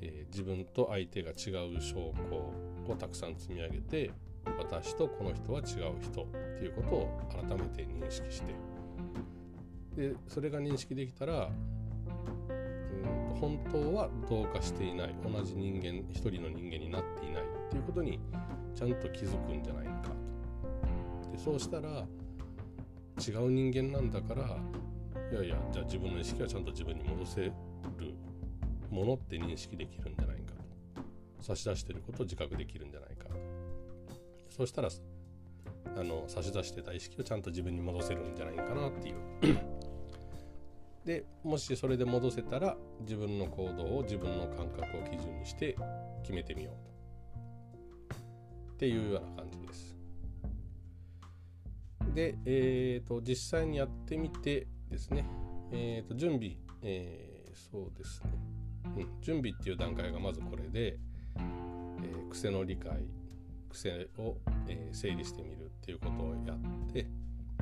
[0.00, 4.10] えー、自分と相手が違う証拠をたくさん積み上げて
[4.58, 6.26] 私とこの人は違う人っ
[6.58, 8.54] ていうことを改めて認識して。
[9.96, 18.20] でそれが認識できたらうん本当は同化していない同じ人間一人の人間になっていないっていうことに
[18.76, 20.10] ちゃんと気づくんじゃないか
[21.24, 21.30] と。
[21.32, 22.06] でそうしたら
[23.18, 24.56] 違う人間なんだから
[25.30, 27.52] いやいやじゃあ自分の意識はちゃんと自分に戻せる
[28.90, 31.42] ものって認識できるんじゃないかと。
[31.42, 33.30] 差し出してることを自覚できるんじゃないかと。
[34.48, 34.88] そうしたら
[35.96, 39.16] あの差し出してた意識をちゃんと自分に戻せるんじゃないかなっていう。
[41.04, 45.76] でもしそれで戻せたら自分の行動を自分の感覚を基準にして
[46.22, 48.16] 決めてみようと。
[48.74, 49.97] っていうような感じです。
[52.18, 55.24] で、えーと、実際にやってみてですね、
[55.70, 58.30] えーと、準備、えー、そうですね、
[58.96, 60.98] うん、準備っていう段階がまずこれで、
[61.36, 63.04] えー、癖の理解
[63.70, 67.06] 癖を、えー、整理してみるっていうことをやって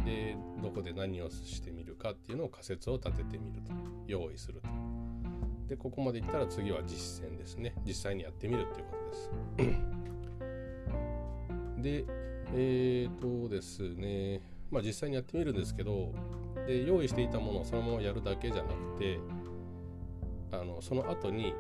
[0.07, 3.73] でどこで何をしてみるかっていうのを仮説を立ててみると。
[4.07, 4.69] 用意すると。
[5.69, 7.75] でここまでいったら次は実践ですね。
[7.85, 8.97] 実際にやってみるっていうこ
[9.57, 9.75] とで
[11.75, 12.05] す。
[12.07, 16.13] でえーとですね、まあ実際にやってみるんですけど、
[16.67, 19.19] で用意していたものをそのままやるだけじゃなくて、
[20.53, 21.55] あのその後に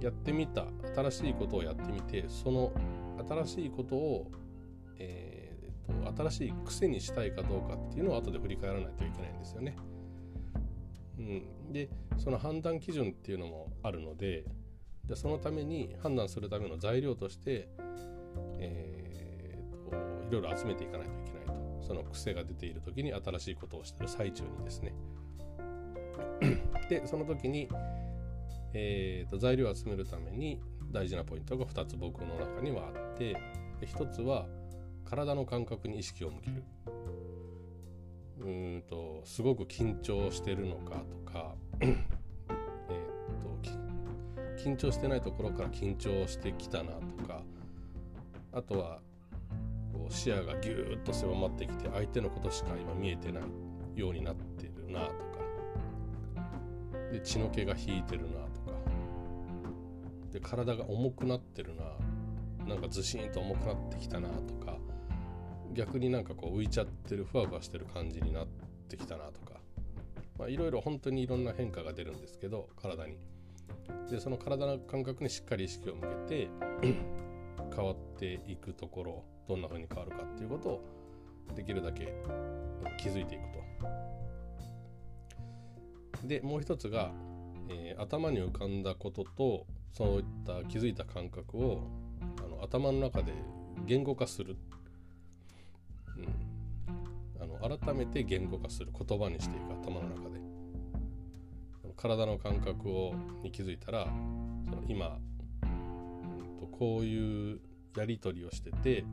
[0.00, 0.66] やってみた
[0.96, 2.72] 新しいことをやってみて、その
[3.28, 4.30] 新しいことを、
[4.98, 9.76] えーと、新しい癖にしたいかどうかっていうのを後で振り返らないといけないんですよね。
[11.18, 14.44] うん、でその判断基準っていうのもあるので
[15.04, 17.68] でそのために判断するための材料として、
[18.58, 19.01] えー
[20.32, 21.52] ろいろ集めていかないといけないと。
[21.86, 24.94] その癖が出ている時に新しいことをしてる最中にですね。
[26.88, 27.68] でその時に、
[28.74, 33.36] えーと、材料を集めるために大事なポイントが2つ僕の中にはあって
[33.80, 34.46] 1つは
[35.04, 36.64] 体の感覚に意識を向ける。
[38.40, 38.44] う
[38.78, 41.96] んとすごく緊張してるのかとかえ
[43.40, 43.56] と
[44.58, 47.42] 緊張してないところから緊張してきたなとか
[48.52, 49.00] あとは
[50.12, 55.12] 視野がぎゅーっと狭まってきて相手のことしか今見えてないようになってるなとか。
[57.10, 58.72] で血の気が引いてるなとか。
[60.30, 61.84] で体が重くなってるな。
[62.66, 64.78] なんかずしんと重くなってきたなとか。
[65.74, 68.46] 逆になんかこう浮いちゃってるふわふわしてる感じになっ
[68.88, 69.60] てきたなとか。
[70.48, 73.16] いろいろ本当にいろんな変化が出るんですけど体に。
[74.10, 76.48] でその体の感覚にしっかり意識を向けて
[77.74, 79.24] 変わっていくところ。
[79.48, 80.82] どんな風に変わるかっていうことを
[81.54, 82.14] できるだけ
[82.98, 83.44] 気づいていく
[86.20, 86.26] と。
[86.26, 87.10] でもう一つが、
[87.68, 91.82] えー、頭に浮かんだこととそういった気づいた感覚を
[92.38, 93.32] あの頭の中で
[93.86, 94.56] 言語化する、
[96.16, 99.72] うん、あの改めて言語化する言葉にしていく。
[99.72, 100.42] 頭の中で。
[102.02, 104.06] 体の感覚をに気づいたら
[104.64, 105.18] その今
[105.62, 107.60] うん、とこういう
[107.96, 109.04] やり取りをしてて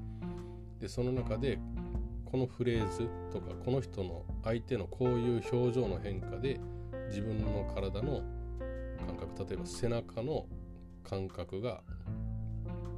[0.80, 1.60] でその中で
[2.26, 6.60] このフレーズとかこの人の相手のこういう表情の変化で
[7.10, 8.22] 自分の体の
[9.06, 10.46] 感覚例えば背中の
[11.04, 11.82] 感覚が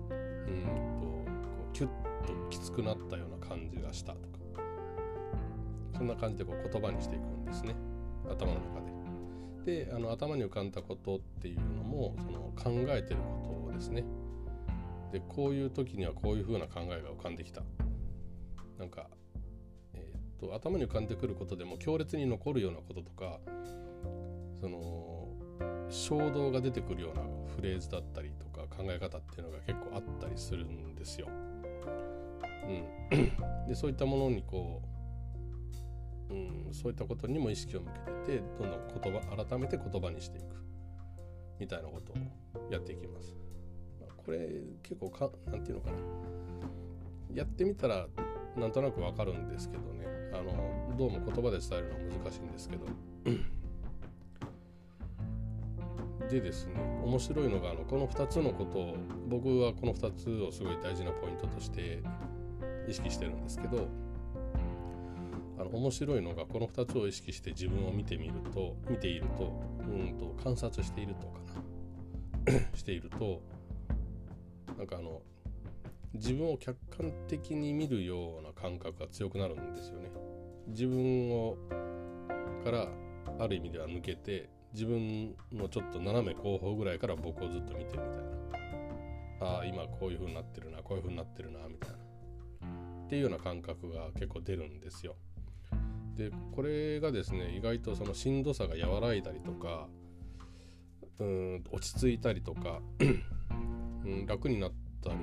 [0.10, 0.64] うん
[1.02, 4.62] とこうキュッときつくなったような感じがしたとか
[5.98, 7.76] そんな感じでこう言葉にしていくんですね
[8.30, 8.92] 頭の中で。
[9.86, 14.04] であの頭に浮かんだことっていうのもその考えてることをですね。
[15.12, 17.62] でこういう時にはこういうふうな考えが浮かんできた
[18.78, 19.08] なんか、
[19.94, 23.40] えー、っと頭に浮かんでくることでも強烈に残るようなこととか
[24.60, 25.28] その
[25.90, 27.24] 衝動が出てくるような
[27.56, 31.28] フレーズだったりとか考え方っていうのが結構あったりするんですよ。
[33.12, 34.82] うん、 でそういったものにこ
[36.30, 40.56] う、うん、そういったことにも意識を向けててどんどん言葉改めて言葉にしていく
[41.60, 42.16] みたいなことを
[42.72, 43.41] やっていきます。
[44.26, 44.50] これ
[44.84, 45.98] 結構かなんていうのかな。
[47.34, 48.08] やってみたら
[48.58, 50.06] なんとなくわかるんですけどね。
[50.34, 52.86] あのどうも言葉で伝えるのは難しいんですけど。
[56.30, 58.96] でですね面白いのがあのこの2つのことを
[59.28, 62.02] 僕はこの2つをすごい大事なポイントとして
[62.88, 63.90] 意識してるんですけど
[65.60, 71.52] あの面白いのがこの2つを意識して自分を見てみると見ているとうんと観察しているとかな。
[72.76, 73.42] していると
[74.82, 75.22] なんかあの
[76.16, 80.10] 自分を客観的に見るような感覚が強くなるんですよね。
[80.70, 81.56] 自分を
[82.64, 82.88] から
[83.38, 88.10] ある意味では抜けて自分のちょっと斜め後方ぐらいから僕をずっと見てるみ
[88.52, 88.60] たい
[89.40, 91.98] なああ今こういう風になってるなこういう風になってるなみたいな
[93.06, 95.16] っていうような感覚が結構出るんですよ。
[96.16, 99.88] でこれがですね意外とそのしんどさが和らいだりとか
[101.20, 102.82] うん落ち着いたりとか
[104.06, 104.72] うん、楽になっ
[105.04, 105.16] たり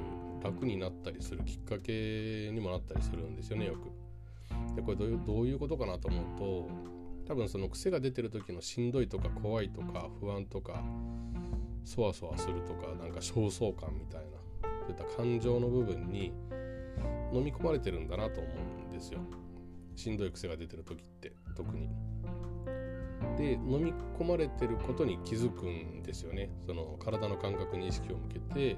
[0.42, 4.74] 楽になったりするきっかけにもなったりするんですよねよく。
[4.76, 6.68] でこれどういうどういうことかなと思うと
[7.26, 10.82] 多分その癖が出てる時のしんどいとか怖いとか不安とか
[11.84, 16.32] そわそわするとかなんか焦燥感みたいなそういった感情の部分に
[17.32, 18.48] 飲み込まれてるんだなと思
[18.84, 19.20] うんですよ。
[19.96, 21.88] しんどい癖が出てる時って特に。
[23.36, 26.50] で飲み込まれてることに気づくんですよね。
[26.66, 28.76] その体の感覚に意識を向けて。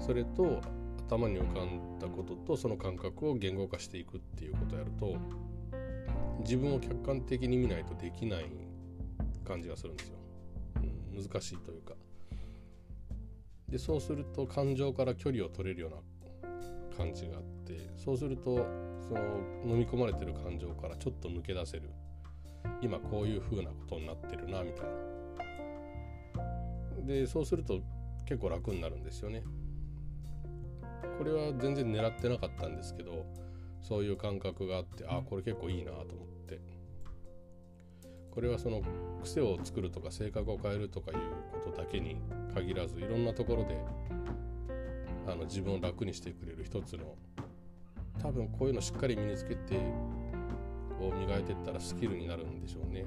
[0.00, 0.60] それと
[1.06, 5.16] 頭に浮かんだこととその感覚を言語化していくっていうことをやると
[6.40, 8.46] 自分を客観的に見ないとできない
[9.46, 10.18] 感じがするんですよ、
[10.76, 11.94] うん、難しいというか。
[13.68, 18.66] でそうすると感情から距離を取れるような感じがあってそうすると
[19.06, 19.20] その
[19.66, 21.90] 飲み込まれてる感情からちょっと抜け出せる。
[22.80, 24.92] 今こういう風なことになってるなみたいな。
[27.06, 27.80] でそうすると
[28.26, 29.42] 結構楽になるんですよね。
[31.18, 33.26] これは全然狙ってなかったんですけど
[33.80, 36.06] そういう感覚があってあこれ結構いいなと思っ
[36.46, 36.78] て。
[38.38, 38.82] これはその
[39.24, 41.16] 癖を作るとか性格を変えるとかいう
[41.64, 42.14] ことだけに
[42.54, 43.76] 限らずいろんなところで
[45.26, 47.16] あの自分を楽にしてくれる一つの
[48.22, 49.80] 多分こういうのしっかり身につけて
[51.00, 53.04] を磨いていったらスキルになるんでしょうね。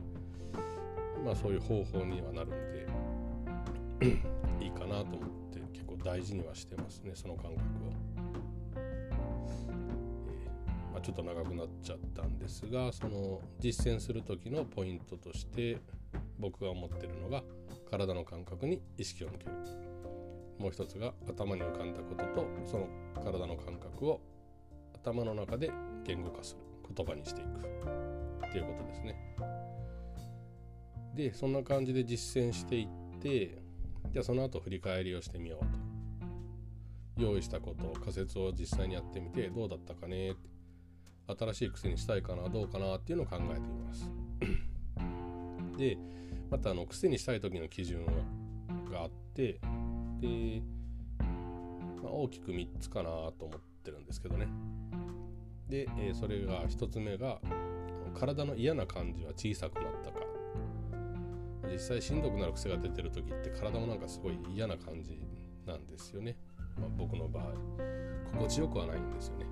[1.23, 2.88] まあそういう方法にはなるんで
[4.63, 7.62] いいかなと思って結構大事にはしてますねその感覚を。
[8.75, 15.77] えー、まあ、ちょっと長くなっちゃったんですがその実践する時のポイントとして
[16.39, 17.43] 僕が思ってるのが
[17.89, 19.51] 体の感覚に意識を向ける。
[20.58, 24.21] もう一つが頭に浮かんだこととその体の感覚を
[24.93, 25.71] 頭の中で
[26.04, 26.70] 言語化する。
[26.95, 27.71] 言葉にしていく。
[28.47, 29.15] っていうことですね。
[31.15, 33.62] でそんな感じで実践していって
[34.12, 35.91] じゃあその後振り返りをしてみようと。
[37.17, 40.36] 用意したこと仮説を実際にやってみてどうだったかね。
[41.27, 44.12] 新しい癖にしたいかなどうかなっていうのを考えてみます。
[45.77, 45.97] で
[46.49, 48.06] またあの癖にしたい時の基準
[48.91, 49.62] があって
[50.19, 50.62] で、
[52.04, 54.47] まあ、大きく3つかなと思ってるんですけどね。
[55.71, 57.39] で、えー、それが1つ目が
[58.13, 60.19] 体の嫌な感じは小さくなったか。
[61.71, 65.17] 実際しんどくなる癖が出てる時って体もなんかすごい嫌な感じ
[65.65, 66.36] なんですよね、
[66.77, 67.53] まあ、僕の場合。
[68.34, 69.45] 心地よくはないんですよね。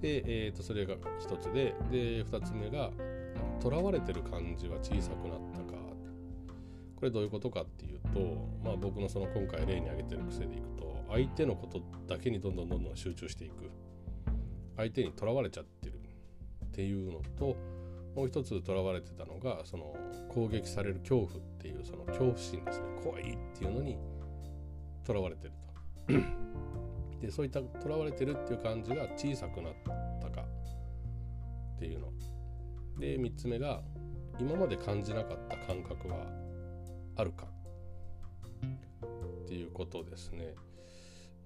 [0.00, 2.90] で、えー、とそれが1つでで2つ目が
[3.60, 5.78] とらわれてる感じは小さくなったか。
[6.96, 8.18] これどういうことかっていうと、
[8.64, 13.70] まあ、僕のその今回例に挙げてる癖でいくと相手のことだけにどんどんどんどん集中していく。
[14.80, 16.00] 相手にとらわれちゃってる
[16.64, 17.56] っていうのと
[18.16, 19.94] もう一つとらわれてたのがその
[20.30, 22.86] 攻撃される恐怖っていうその恐怖心ですね。
[23.04, 23.98] 怖いっていうのに
[25.04, 25.52] とらわれてる
[26.08, 27.26] と。
[27.26, 29.74] でそういったとらわれてるっていう感じが小さくなっ
[30.20, 30.42] たか
[31.76, 32.08] っていうの。
[32.98, 33.82] で3つ目が
[34.38, 36.26] 今まで感じなかった感覚は
[37.16, 37.46] あるか
[39.44, 40.54] っていうことですね。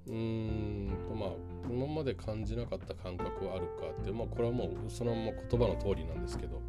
[0.06, 1.30] うーんとまあ
[1.68, 6.60] 今まで感じなかった感覚はあるかってまあこれはもうそのまま言葉の通りなんですけど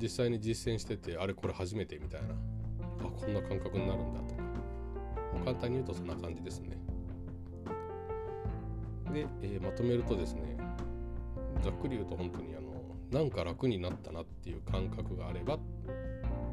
[0.00, 2.28] 実際に実践しててあれこれ初めてみたいな
[3.00, 4.42] あこんな感覚になるんだとか
[5.44, 6.78] 簡単に言うとそんな感じですね。
[9.12, 10.56] で、えー、まとめるとですね
[11.62, 12.74] ざっくり言うと本当にあの
[13.10, 15.58] なんか楽になったなっていう感覚があれば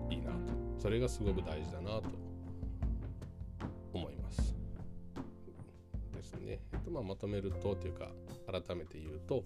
[0.10, 0.38] いいなと。
[0.78, 2.31] それがすごく大事だなと
[6.32, 8.10] ですね、えっとまあ、まとめるとというか
[8.48, 9.44] 改めて言うと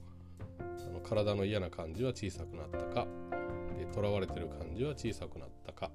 [0.59, 3.07] あの体の嫌な感じは小さくなったか
[3.95, 5.89] とらわれてる感じは小さくなったか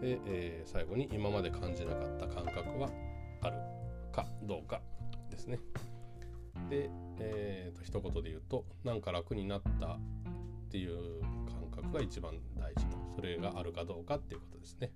[0.00, 2.88] で、えー、最後に今まで感じなかった感覚は
[3.42, 3.56] ある
[4.12, 4.80] かどうか
[5.30, 5.58] ですね。
[6.70, 9.98] で、えーと、一言で言うとなんか楽になったっ
[10.70, 11.20] ていう
[11.72, 14.92] 感覚が一番大事とそれがあるかどうかっていうことですね。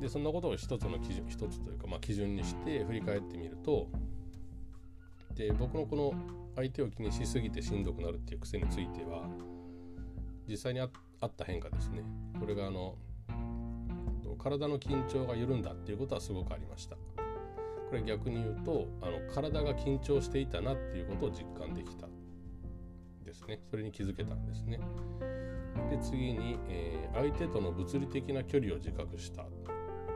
[0.00, 3.88] でそんなことを一つの基準一つというか、まあ、基準にして振り返ってみると
[5.34, 6.12] で僕のこの
[6.56, 9.28] 相手を気にしすぎてしんどくなるっていう癖については
[10.48, 10.90] 実際にあっ
[11.34, 12.02] た変化ですね。
[12.38, 12.96] これがあの
[14.38, 16.96] 体の緊張が緩んだっていうことはすごくありました。
[16.96, 17.00] こ
[17.92, 22.06] れ逆に言うとあの体が緊張していたなっていうことを実感できた
[23.24, 23.60] ですね。
[23.70, 24.80] それに気づけたんですね。
[25.90, 29.46] で次に、えー、相手との物理的な距離を自覚した。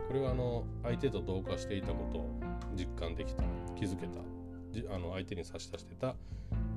[0.09, 2.41] これはあの相手と同化していたことを
[2.75, 3.45] 実感できた
[3.77, 4.21] 気づけた
[4.95, 6.17] あの相手に差し出してた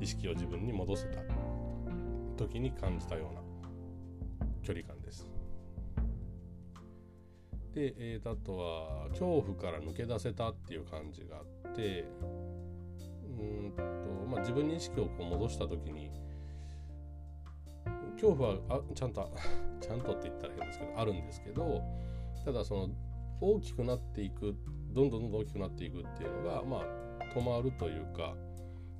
[0.01, 1.21] 意識を自分に戻せた
[2.37, 3.41] 時に感じたような
[4.63, 5.27] 距離感です。
[7.73, 12.05] で、えー、あとは恐怖から抜け出せたっていう感じがあって
[13.39, 13.81] うんと、
[14.29, 16.11] まあ、自分に意識をこう戻した時に
[18.15, 19.33] 恐怖はあちゃんと
[19.79, 21.81] ちゃんとって言ったら変ですけどあるんですけど
[22.43, 22.89] ただその
[23.41, 24.55] 大きくなっていく
[24.93, 26.83] どんどんどんどん大きくなっていくっていうのがまあ
[27.35, 28.35] 止まるというか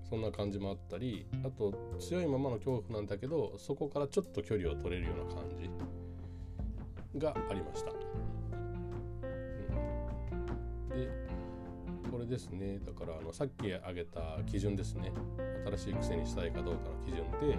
[0.10, 5.70] そんな感じもあったりあと強いままの恐怖なんだけどそこからちょっと距離を取れるような感じ
[7.18, 7.92] がありました。
[10.96, 11.10] で
[12.12, 12.80] これですね。
[12.80, 15.14] だからあのさっき挙げた基準ですね。
[15.66, 17.58] 新しい癖にしたいかどうかの基準で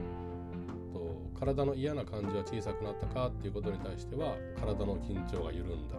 [0.92, 5.96] と体の嫌な感じは小さくなったかっていうことに対しては体の緊張が緩んだ。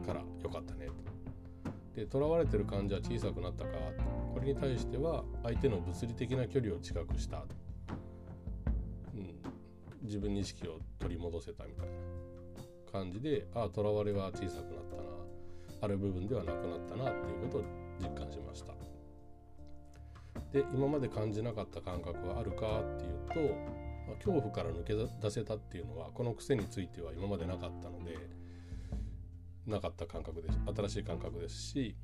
[0.00, 0.92] から良かったねと。
[1.94, 3.70] で囚われてる感じは小さくなったか
[4.32, 7.44] これに対しては相手の物理的な距離を近くした、
[9.14, 9.34] うん、
[10.02, 11.92] 自分に意識を取り戻せたみたいな
[12.92, 15.02] 感じでああ囚われは小さくなったな。
[15.82, 17.64] ある部分ではなくなったなっていうことを
[18.00, 18.74] 実感しました。
[20.52, 28.18] で今まで感じなかった感覚はあるかっていうと、恐怖から抜け出せたっていうのはこの癖については今までなかったので
[29.66, 30.58] なかった感覚です。
[30.74, 31.96] 新しい感覚ですし。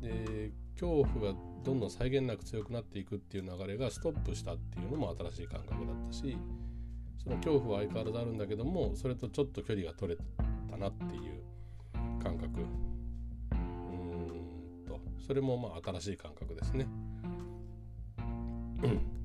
[0.00, 6.36] で恐怖がどんどん際限なく強くなっていくっていう流れがストップしたっていうのも新しい感覚だったし
[7.22, 10.18] その恐怖は相変わらずあるんだけどもそれとちょっと距離が取れ
[10.70, 11.42] たなっていう
[12.22, 12.60] 感覚。
[13.52, 15.00] うんと。
[15.26, 16.86] それもまあ新しい感覚ですね。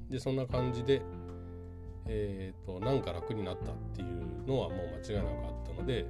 [0.09, 1.01] でそんな感じで
[2.11, 6.07] えーと、なんか楽になったっていうのはもう間違いなくあったので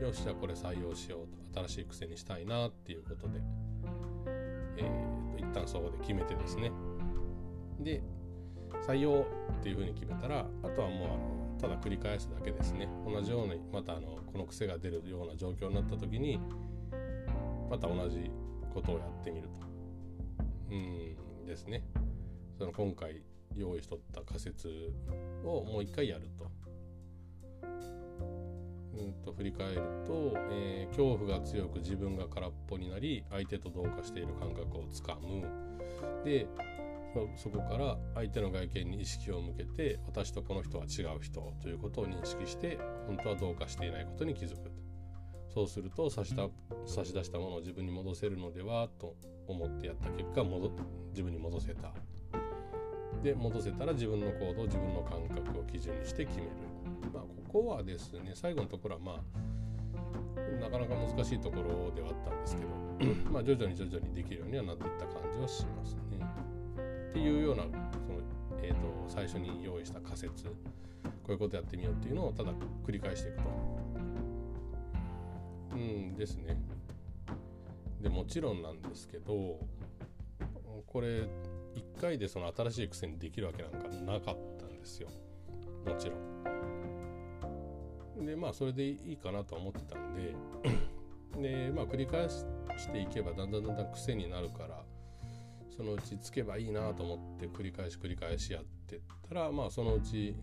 [0.00, 3.40] よしじゃあこれ採用しようと新しい癖にしたいなっていうことで、
[4.78, 6.72] えーと、一旦そこで決めてですね。
[7.78, 8.02] で
[8.86, 9.26] 採用
[9.58, 12.88] っていうふうに決めたらあとはもうあのただ繰り返すだけですね。
[13.06, 16.40] 同じようにまたあのこの癖が出るような状況になった時に
[17.70, 18.30] また同じ
[18.72, 19.66] ことをやってみると。
[20.70, 21.84] うんですね。
[22.56, 23.22] その今回
[23.54, 24.94] 用意しとった仮説
[25.44, 26.50] をもう一回やると。
[28.94, 35.46] うんと振り返ると、えー、恐怖が強く自分が空っぽになり相手と同化している感覚をつかむ。
[36.24, 36.46] で
[37.36, 42.78] そこから相手の外見に意識を向けて私とこの人は違う人ということを認識して
[43.08, 44.70] 本当は同化していないことに気づく
[45.52, 46.48] そうすると差した
[46.86, 49.16] 差し出したものを自分に戻せるのではと
[49.48, 50.70] 思ってやった結果戻
[51.10, 51.92] 自分に戻せた。
[53.22, 56.50] で戻せたら自分の行動自分の感覚を基準にして決める。
[57.12, 62.68] まあここはですね最後のところはまあなかなか難しいところではあったんですけど
[63.30, 66.00] まあ徐々に徐々にできるようにはなっていった感じはしますね。
[67.10, 67.74] っていうようなその、
[68.62, 68.78] えーと、
[69.08, 70.52] 最初に用意した仮説こ
[71.28, 72.52] ういうことやってみようっていうのをただ
[72.86, 73.50] 繰り返していくと。
[75.72, 76.56] うんですね。
[78.00, 79.58] でもちろんなんですけど
[80.86, 81.28] これ1
[82.00, 83.78] 回でその新しい癖にできるわけなんか
[84.12, 85.08] なかったんですよ
[85.86, 86.59] もちろん。
[88.24, 90.34] でまあそれでいいかなと思ってたんで
[91.40, 92.44] でまあ繰り返し
[92.90, 94.82] ていけばだんだんだんだん癖になるから
[95.76, 100.36] そのうちつけばいいなと思って繰り返し繰り返しやってったらまあそのうち、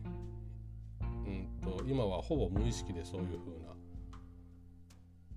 [1.02, 3.76] うんと、今はほぼ無意識でそういう風な、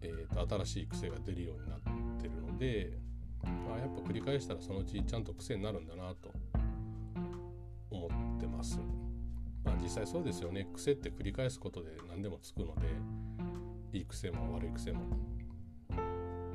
[0.02, 1.78] えーと、新しい癖が出るようになっ
[2.18, 2.92] てるので、
[3.42, 6.32] まあ、やっぱ繰り返したらそのうちちゃんと癖になるんだなと
[7.90, 8.78] 思ってます。
[9.90, 15.00] 際そうですよね癖って繰り返すことで何でもつくのでいい癖も悪い癖も。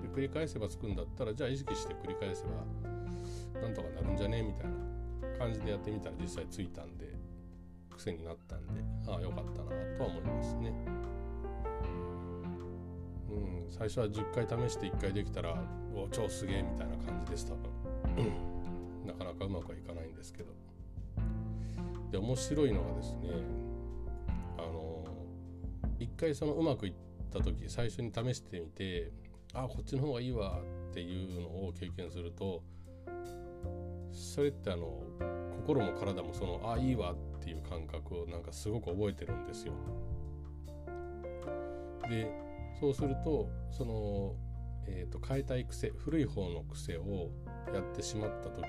[0.02, 7.14] で繰り返せばつくんだったらじゃあ意識して繰り返せばなんとかなるんじゃねえみたいな感じでやってみたら実際ついたんで
[7.96, 10.74] 癖になったんでああよかったなとは思いますね。
[13.30, 15.56] うん、最初は10回試して1回できたら
[15.94, 18.46] お超すげえみたいな感じです多分
[19.06, 20.54] なかなかうまくはいかないんですけど
[22.16, 23.30] で面白いのがですね
[24.58, 25.04] あの
[26.00, 26.94] 一回そのうまくいっ
[27.30, 29.12] た時最初に試してみて
[29.54, 30.62] あこっちの方がいいわ
[30.92, 32.64] っていうのを経験すると
[34.14, 35.04] それってあの
[35.58, 39.74] 心も体もそのあいいわっていう感覚をなんかすごく覚えてるんですよ。
[42.10, 42.32] で
[42.80, 44.36] そうするとその、
[44.88, 47.32] えーと、変えたい癖古い方の癖を
[47.74, 48.64] やってしまった時、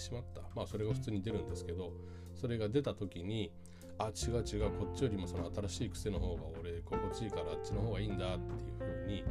[0.00, 0.42] しまった。
[0.54, 1.92] まあそれが普通に出るんですけど
[2.34, 3.52] それが出た時に
[3.98, 9.24] あ違う違うこっちよりもその新しい癖の方が俺心地いいからあっちの方がいいんだっていう風に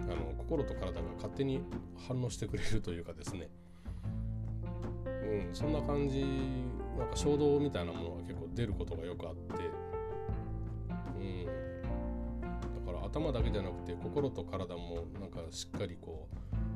[0.00, 1.62] あの心と体が勝手に
[2.08, 3.48] 反応してくれるというかですね、
[5.06, 6.24] うん、そんな感じ
[6.98, 9.54] なんか衝動みたいなものが結構出ることがよくあって、
[11.20, 11.44] うん、
[12.84, 16.28] だから頭だけじゃなくて心と体もなんかしっかりこ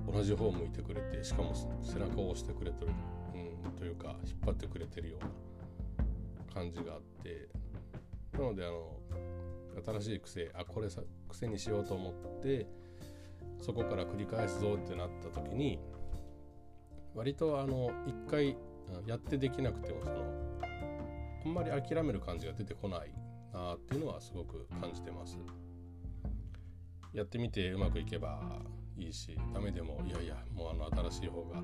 [0.08, 2.92] う同じ方向いてくれてしかも背中を押してくれてる、
[3.72, 7.48] というか引っ張ってくれてるような感じがあって
[8.32, 8.98] なのであの
[9.84, 12.66] 新しい癖あこれさ癖にしようと思って
[13.60, 15.78] そこから繰り返すぞってなった時に
[17.14, 18.56] 割とあの一回
[19.06, 20.14] やってできなくてもその
[21.44, 23.12] あんまり諦める感じが出てこない
[23.52, 25.38] なっていうのはすごく感じてます。
[27.12, 28.60] やってみてうまくいけば
[28.96, 31.62] いいしダメでもいやいやもうあの新しい方が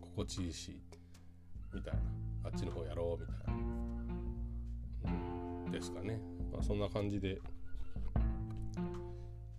[0.00, 0.80] 心地いいし
[1.74, 2.00] みたいな。
[2.44, 3.36] あっちの方やろうみたい
[5.06, 5.14] な、
[5.64, 6.20] うん、ですかね、
[6.52, 7.40] まあ、そんな感じで。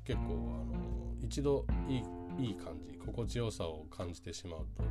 [0.03, 0.23] 結構
[0.61, 2.03] あの一度いい
[2.47, 2.97] いい感じ。
[2.97, 4.83] 心地よさを感じてしまうと。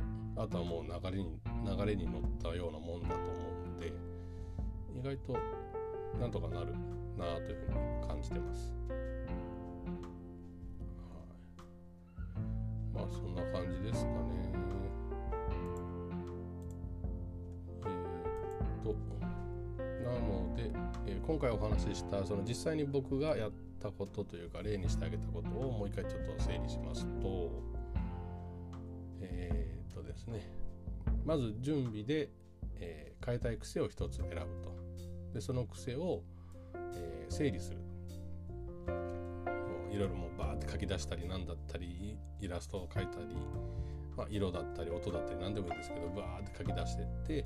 [0.43, 3.23] あとはもう流れに流れに乗ったようなもんだと思
[3.65, 3.93] うので。
[4.95, 5.35] 意外と
[6.19, 6.73] なんとかなる
[7.17, 8.71] なというふうに感じてます。
[11.09, 11.15] は
[12.35, 14.62] い、まあそんな感じですかね。
[18.83, 18.95] と。
[20.03, 20.71] なので、
[21.07, 27.51] えー、今回お話ししたその実際に僕がやったことというか例にしてあげたことをもう一回ちょっと整理しますと
[29.21, 30.51] えー、っとですね。
[31.25, 32.29] まず準備で、
[32.75, 34.73] えー、変えたい癖を一つ選ぶと。
[35.33, 36.21] でその癖を、
[36.93, 37.77] えー、整理する。
[39.93, 43.35] いろいろもうバーって書き出したり何だったりイラストを描いたり、
[44.17, 47.45] まあ、色だったり音だったり何でもいいんですけどバーって書き出してって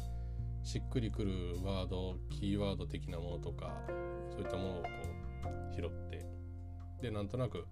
[0.67, 1.31] しっくりくる
[1.63, 3.71] ワードキーワード的なものとか
[4.29, 4.89] そういったものをこ
[5.71, 6.25] う拾って
[7.01, 7.65] でなんとなく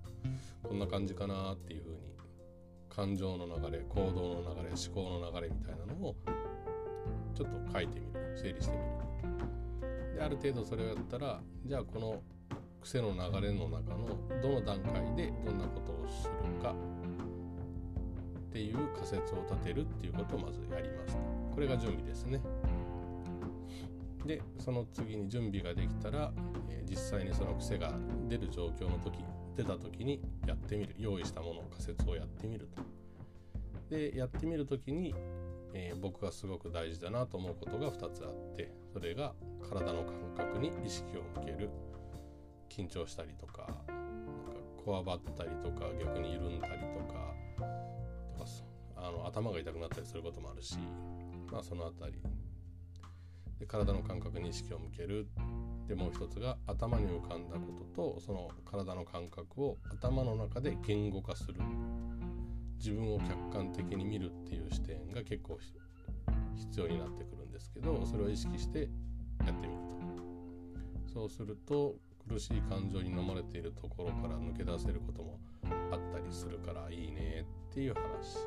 [0.63, 1.97] こんな感じかなっていうふうに
[2.89, 6.15] 感情の流れ行動の流れ思考の流れみたいなのを
[7.35, 10.15] ちょっと書いてみる整理してみる。
[10.15, 12.21] である程度それをやったらじゃあこの
[12.81, 14.07] 癖の流れの中の
[14.41, 21.17] どの段階でどんなことをするかっていう仮説を立てるっていうことをまずやります
[21.53, 22.39] これが準備ですね。
[24.25, 26.31] でその次に準備ができたら、
[26.69, 27.93] えー、実際にその癖が
[28.27, 29.19] 出る状況の時
[29.55, 32.81] 出た時にやってみる用意したもの仮説をやってみると。
[33.89, 35.13] でやってみる時に、
[35.73, 39.33] えー、僕がすごく大事だなと思うことが2つあってそれが
[39.69, 41.69] 体の感覚に意識を向ける
[42.67, 43.83] 緊張したりとかなんか
[44.83, 47.35] こわばったりとか逆に緩んだりとかとか
[48.97, 50.79] あの頭が痛くなったりすることもあるし
[51.51, 52.19] まあその辺り
[53.59, 55.27] で体の感覚に意識を向ける。
[55.87, 61.55] でもう一つが頭に浮かんだこととその体の感覚を頭の中で言語化する。
[62.77, 65.57] 自分を客観的に見るっていう視点が結構
[66.55, 68.87] 必要になってくるんですけどそれを意識してやっ
[69.59, 71.13] てみると。
[71.13, 71.95] そうすると
[72.27, 75.39] 苦しい感情に飲まれているところから抜け出せることも
[75.91, 78.37] あったりするからいいねっていう話。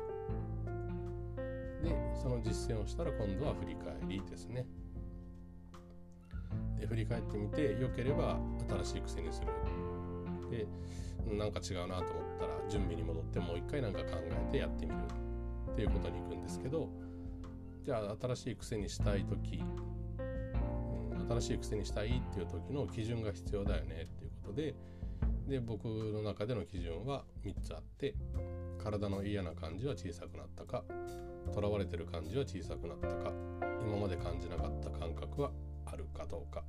[1.83, 4.65] でその実践をしたら今度は振り返りですね。
[6.79, 8.39] で振り返ってみて良ければ
[8.83, 9.47] 新しい癖にする。
[10.49, 10.67] で
[11.35, 14.97] なんか違うなと思ったら準備に戻ってもう一回何か考えてやってみる。
[15.71, 16.89] っていうことに行くんですけど
[17.85, 19.63] じゃあ新しい癖にしたい時、
[21.09, 24.75] うん、新しい癖にしたいっていう時の基準が必要だよねっていうことで
[25.47, 28.13] で僕の中での基準は3つあって
[28.83, 30.83] 体の嫌な感じは小さくなったか
[31.53, 33.31] とらわれてる感じは小さくなったか
[33.81, 35.51] 今まで感じなかった感覚は
[36.17, 36.63] かどうか。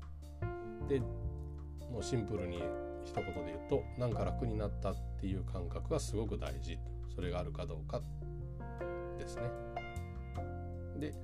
[0.88, 2.62] でもうシンプルに
[3.05, 6.78] 一言で言うとなんか楽になったっていう感覚がすごく大事。
[7.14, 8.01] それがあるかどうか
[9.18, 9.43] ですね。
[10.99, 11.14] で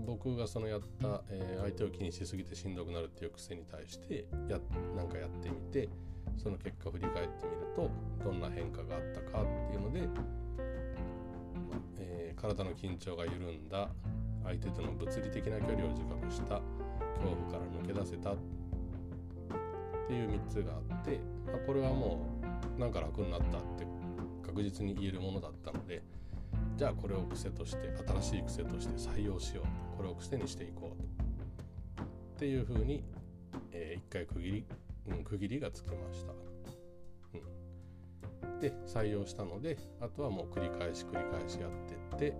[0.00, 4.58] 僕がそのやった、えー、相手を気にしすぎてしんどくなるっていう癖に対してや
[4.96, 5.88] なんかやってみて
[6.38, 7.90] その結果振り返ってみると
[8.24, 10.22] どんな変化があったかっていうので、ま
[11.98, 13.90] えー、体の緊張が緩んだ
[14.44, 16.60] 相手との物理的な距離を自覚した
[17.22, 18.32] 恐怖から抜け出せた。
[18.32, 18.36] っ
[20.08, 22.26] ていう3つがあって、まあ、これはも
[22.76, 23.86] うなんか楽になったって
[24.44, 26.02] 確実に言えるものだったので
[26.76, 32.04] じゃあこれを癖として新しい癖として採用しようこれを癖にしていこうと。
[32.04, 32.06] っ
[32.38, 33.04] ていうふうに、
[33.70, 34.64] えー、一回区切り、
[35.08, 36.32] うん、区切りがつきました。
[38.44, 42.36] うん、で採用したのであとはもう繰り返し繰り返しやってって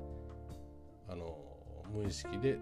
[1.09, 1.39] あの
[1.95, 2.59] 無意識で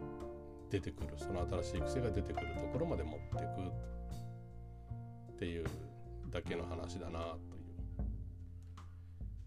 [0.70, 5.64] 出てくるその新しい癖が出てくるところまで持っていくっていう
[6.30, 7.60] だけの話だなとい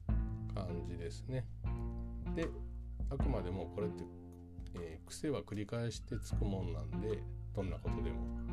[0.09, 1.45] う感じですね。
[2.35, 2.47] で
[3.09, 4.03] あくまでもこれって、
[4.75, 7.23] えー、癖は繰り返してつくもんなんで
[7.55, 8.43] どんなことでも。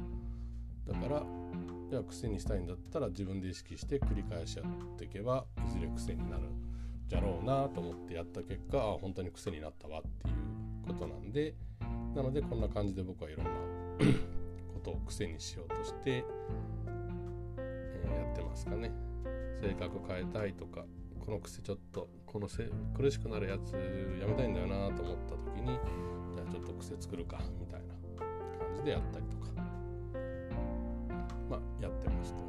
[0.87, 1.23] だから
[1.91, 6.45] じゃあ癖にしたいんだったら自分で意識して繰り返しやっていけばいずれ癖になる
[7.09, 11.55] じゃろうなと思ってやった結果あ本当に癖になったわっていうことなんで
[12.15, 13.51] なのでこんな感じで僕はいろんな
[14.75, 16.25] ことを癖にしようとして、
[17.57, 18.91] えー、やってますかね。
[19.61, 20.85] 性格変えたいとか
[21.25, 23.75] この癖ちょっとこのせ苦しくなるやつ
[24.21, 25.79] やめたいんだよなと思った時に
[26.35, 27.95] じゃあちょっと癖作るかみたいな
[28.59, 29.49] 感じでやったりとか
[31.51, 32.43] まあやってますと、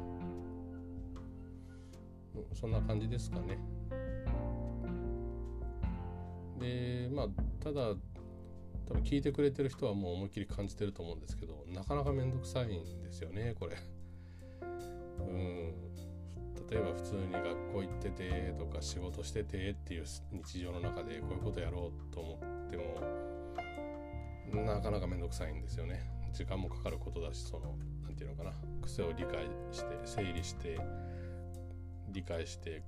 [2.36, 3.58] うん、そんな感じですかね
[6.58, 7.28] でまあ
[7.62, 7.94] ただ
[8.92, 13.76] 多分聞いてくれてる人はもう思いっきり感じてると思うんですけどなかなかめんどくさいんですよねこれ。
[15.18, 15.72] うん
[16.70, 23.00] 例えば普通に学校行っててとか仕事しててっていう日常の中でこういうことやろうと思っても
[24.64, 26.02] なかなかめんどくさいんですよね。
[26.32, 30.78] 時間もかかることだしその何て言うのかな癖を理解して整理して
[32.10, 32.82] 理解して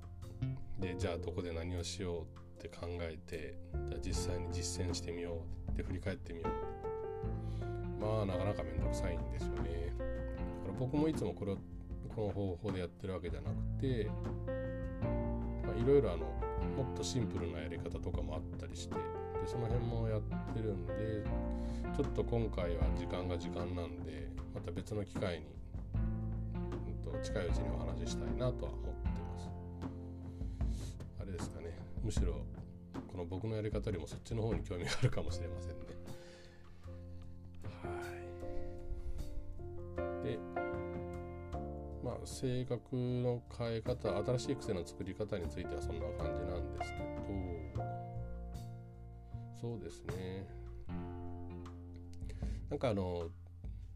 [0.79, 2.23] でじゃあどこで何をしよう
[2.59, 3.59] って考えて
[4.03, 6.49] 実際に実践してみようって振り返ってみよ
[8.01, 8.03] う。
[8.05, 9.93] まあなかなかめんどくさいんですよね。
[9.99, 10.09] だか
[10.69, 11.59] ら僕もいつもこれを
[12.15, 13.87] この方法でやってるわけじゃなくて
[15.77, 16.19] いろいろあの
[16.77, 19.01] もっとシンプルなやり方とかもあったりしてで
[19.47, 20.21] その辺もやっ
[20.55, 21.25] てるんで
[21.97, 25.47] ちょっと今回は時間が時間なんでまた別の機会に、
[27.05, 29.51] うん、と近いうちにお話ししたいなとは思ってます。
[31.21, 31.77] あれですかね。
[32.03, 32.35] むしろ
[33.09, 35.77] この僕のやり方よりもそっちの方に興味があるかもしれませんね。
[37.83, 37.89] は
[40.23, 40.25] い。
[40.25, 40.39] で、
[42.05, 47.05] まあ性格の変え方、新しい癖の作り方についてはそんな感じなんですけど、
[49.61, 50.47] そうですね。
[52.71, 53.29] なんかあの、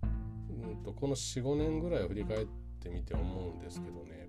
[0.03, 2.47] うんとこの45年ぐらいを振り返っ
[2.81, 4.28] てみて思うんですけどね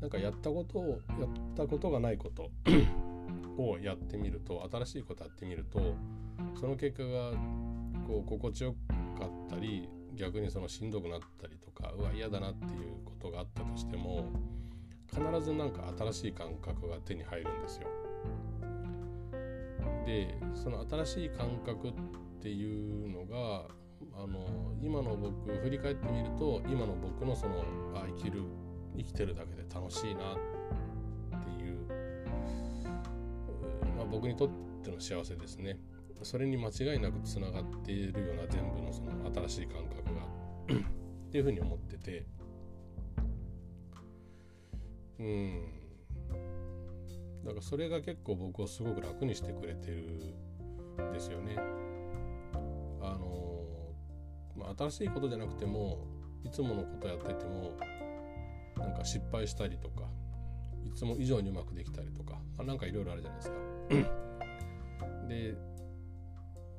[0.00, 2.50] なんかやったことをやったことがないこと
[3.58, 5.94] をやってみると新しいことやってみると
[6.54, 7.32] その結果が
[8.06, 8.74] こう心地よ
[9.18, 14.30] かったり逆にそのしんどくなったりとかうわ嫌だなっていうことがあったとしても
[15.08, 17.88] 必ず何か新しい感覚が手に入るんですよ。
[20.04, 21.92] でその新しい感覚っ
[22.40, 23.66] ていうのが
[24.14, 28.42] あの今の僕振り返ってみると今の僕のそのあ生きる
[28.96, 30.36] 生きてるだけで楽しいなっ
[31.42, 31.86] ていう、
[33.96, 34.50] まあ、僕にとっ
[34.82, 35.78] ての幸せですね。
[36.22, 39.10] それに間違いなくつながっているような全部のその
[39.46, 42.26] 新しい感覚がっていうふうに思ってて。
[45.18, 45.76] うん。
[47.44, 50.34] だからそれが結構僕をすごく楽にしてくれてる
[51.10, 51.56] んですよね。
[53.00, 53.64] あの
[54.56, 56.06] まあ、新しいことじゃなくても
[56.44, 57.76] いつものことやってても
[58.76, 60.04] なんか失敗したりとか
[60.86, 63.56] いつも以上にうまくできたりとか、まあ、なんかいろいろあるじゃないですか。
[65.28, 65.54] で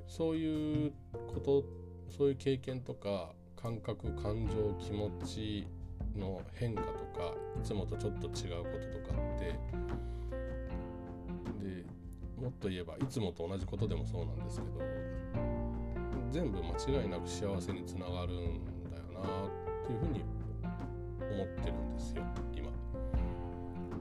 [0.08, 0.94] そういう
[1.34, 1.64] こと
[2.10, 5.68] そういう経験とか感覚感情気持ち
[6.16, 6.90] の変化と
[7.20, 8.70] かいつもとちょっと違うこ
[9.04, 9.46] ととかって
[11.64, 11.86] で
[12.42, 14.80] もっと言えばいつもと同じことでもそうなんですけど
[16.32, 20.37] 全部間違いなく幸せにつながるんだよなっていうふうに
[21.38, 22.24] 思ってるんですよ
[22.56, 22.72] 今。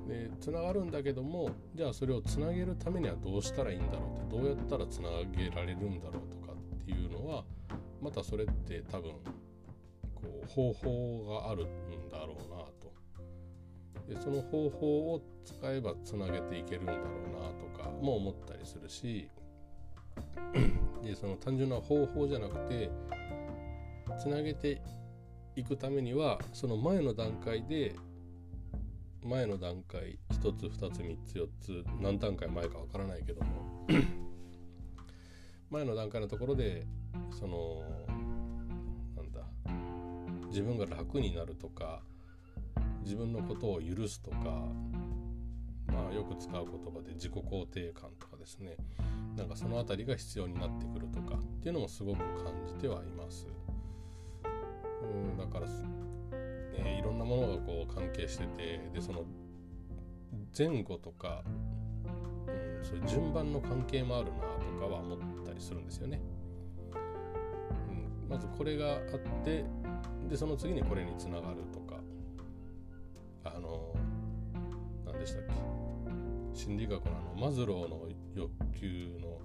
[0.09, 7.45] でつながるんだけどもじゃあそれをつなげるためにはどうしたらいいんだろうってどうやったらつなげられるんだろうとかっていうのは
[8.01, 9.13] またそれって多分
[10.15, 12.93] こう方法があるんだろうなと
[14.09, 17.03] でその方法を使えばつなげていけるんだろう
[17.43, 19.29] なとかも思ったりするし
[21.03, 22.91] でその単純な方法じゃなくて
[24.19, 24.81] つなげて
[25.57, 27.97] いくためにはその前の段階で
[29.25, 33.87] 前の段階1つ2つ3つ4つ何段階前かわからないけども
[35.71, 36.87] 前の段階のところで
[37.31, 37.83] その
[39.17, 39.41] なんだ
[40.49, 42.03] 自分が楽になるとか
[43.03, 44.37] 自分のことを許すとか
[45.87, 48.77] まあよく使う言葉で自己肯定感とかですね
[49.37, 53.47] なんかその辺りが必要になってくるとかっていうのもすごく感じてはいます。
[55.13, 55.37] うん。
[55.39, 59.25] だからねいろんなものがこう関係しててでその
[60.57, 61.43] 前後とか、
[62.47, 66.21] うん、そういう順番の関係もあるなとかは思ったりするんですよね。
[66.93, 69.01] うん、まずこれがあっ
[69.45, 69.65] て
[70.29, 72.01] でその次にこれにつながるとか
[73.45, 73.95] あの
[75.05, 75.55] 何でしたっけ？
[76.53, 78.51] 心理学のあのマズローの欲
[78.81, 79.39] 求の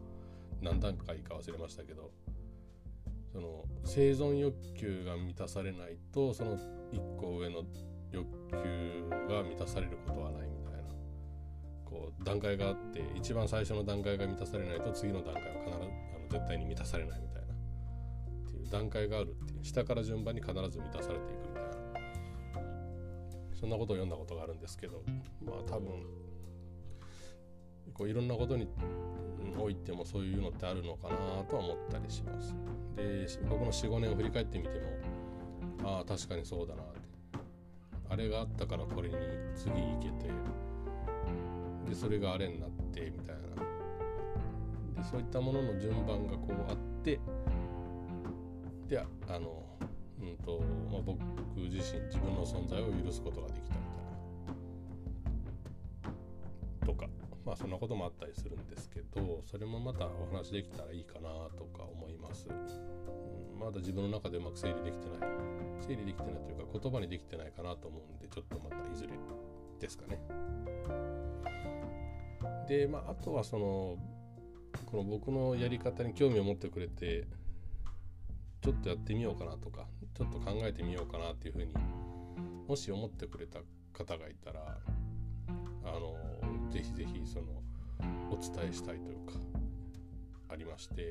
[0.61, 2.09] 何段階か忘れましたけど
[3.31, 6.57] その生存欲求が満たされないとその
[6.91, 7.63] 一個上の
[8.11, 10.89] 欲求が満たされることはないみたいな。
[11.85, 17.53] こう段階があって一番最初の段階が満たされないと次の段階は必ずあの絶対に満たされないみたいな。
[17.53, 19.63] っていう段階があるっていう。
[19.63, 21.71] 下から順番に必ず満たされていくみたいな。
[23.61, 25.03] そんなことを読んだことがあるんですけど
[25.45, 26.03] まあ多分
[28.01, 28.67] こういろんなことに
[29.59, 32.55] おいてもそういうのってあるのかなとは思ったりします。
[32.95, 34.71] で僕の45年を振り返ってみて
[35.83, 37.01] もああ確かにそうだなって。
[38.09, 39.15] あれがあったからこれに
[39.55, 40.31] 次行けて
[41.91, 45.03] でそれがあれになってみたいな。
[45.03, 47.19] でそういったものの順番がこうあって
[48.87, 49.05] であ
[49.39, 49.63] の
[50.19, 50.59] うんと、
[50.91, 51.19] まあ、僕
[51.55, 54.01] 自身自分の存在を許すことができたみた
[56.09, 56.15] い
[56.81, 56.87] な。
[56.87, 57.20] とか。
[57.51, 65.31] まあそんなこともあったりするんですけどそれもまたお話できたらいいかなとか思います、うん、まだ自分の中でうまく整理できてない。
[65.81, 69.09] 整理できてないというか言葉にできてないかなと思うんでちょっとまたいずれ
[69.79, 70.21] ですかね。
[72.69, 73.97] でまああとはその
[74.85, 77.27] この僕のやり方に興味を持ってくれて
[78.61, 81.73] ちょっとやってみようかなとかちょっと考えてみようかなっていうふうに
[82.67, 83.59] もし思ってくれた
[83.91, 84.77] 方がいたら
[85.83, 86.15] あの
[86.71, 87.45] ぜひぜひその
[88.31, 89.33] お伝えしたいというか
[90.49, 91.09] ありまして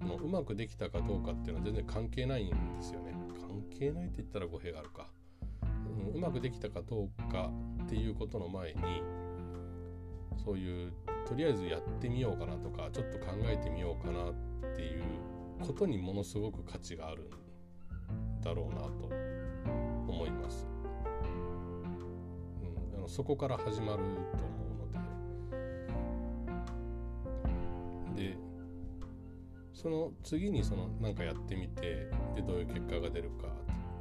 [0.00, 3.12] もううまくできたかどうかっていうのは全然関係ないんですよね。
[3.40, 5.08] 関係ないって言ったら語弊があるか、
[5.62, 7.50] うん、うまくできたかどうか
[7.84, 9.02] っていうことの前に
[10.42, 10.92] そういう
[11.26, 14.34] とりあえずやってみようかなとかちょっと考えてみようかなっ
[14.74, 15.02] ていう
[15.60, 19.10] ことにものすごく価値があるんだろうなと
[20.08, 20.66] 思います。
[22.62, 24.04] うん、あのそこから始まる
[24.38, 24.59] と
[28.20, 28.36] で
[29.72, 33.48] その次にその何かやってみてでどういう結果が出るか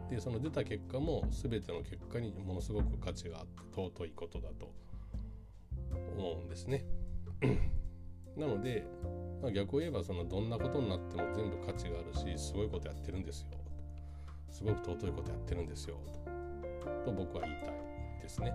[0.09, 4.73] でその出た結果も全ての結果にものすごく価値があって尊いことだと
[6.17, 6.83] 思うんですね。
[8.35, 8.85] なので、
[9.41, 13.47] まあ、逆を言えばそのどんなことになっても全部価値があるしすごいことやってるんですよ
[14.49, 15.97] すごく尊いことやってるんですよ
[17.05, 17.73] と僕は言いたい
[18.21, 18.51] ですね。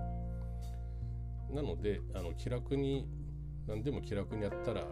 [1.51, 3.07] なのであの気楽に
[3.67, 4.85] 何でも気楽にやったら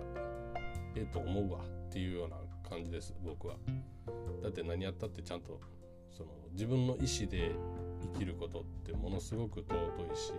[0.94, 2.36] ええと思うわっていうような
[2.68, 3.56] 感じです僕は。
[4.42, 5.60] だって何やったってちゃんと
[6.10, 7.52] その自分の意思で
[8.14, 9.76] 生きることってものすごく尊
[10.12, 10.32] いし、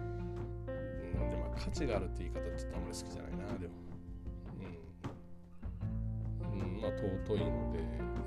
[0.00, 3.74] ん、でまあ価値があるって言い方ちょっとあんまり好きじゃないなでも、
[6.52, 7.78] うん、うん、まあ尊いので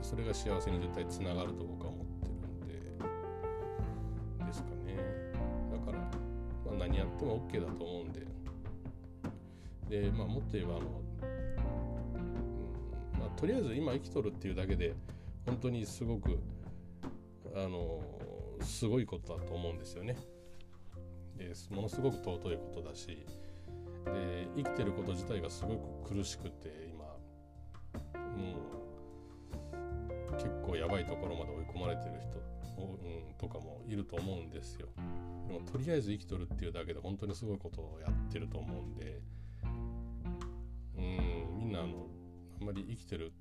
[0.02, 2.76] それが幸せに絶対つながると僕は思ってるんで
[4.46, 4.98] ですかね。
[5.72, 6.06] だから、ま
[6.72, 8.26] あ、何やっても OK だと思うんで。
[9.90, 11.02] でまあもっと言えばあの、
[13.38, 14.94] とりあえず今生きとるっていうだけで
[15.46, 16.40] 本当にすごく
[17.56, 18.02] あの
[18.62, 20.16] すごいことだと思うんですよね。
[21.38, 23.26] でものすごく尊いことだし
[24.06, 28.56] で生きてること自体がすごく苦しくて今も
[30.30, 32.40] う結構やばいところまで追い込まれてる人、
[32.82, 34.88] うん、とかもいると思うんですよ。
[35.48, 39.22] でもとりあえず生きとるっていうだけで本当にすごいことをやってると思うんで
[40.98, 42.08] うんみんなあの
[42.60, 43.32] あんまり生きてる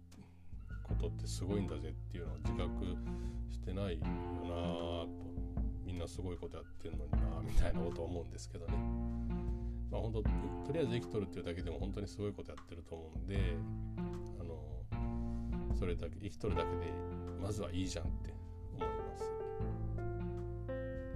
[0.83, 2.97] ことってすごいんだぜっていうのを自覚
[3.51, 4.07] してないよ
[4.45, 5.09] なと
[5.85, 8.75] みんなすごいことやってんのになみたいなことを思うんですけどね。
[9.91, 10.29] まあ本当と
[10.73, 13.57] りあえず生きとるっていうだけでも本当にすごいことやってると思うんで
[14.41, 16.93] あのそれだけ生きとるだけで
[17.41, 18.35] まずはいいじゃんって
[18.75, 19.25] 思います。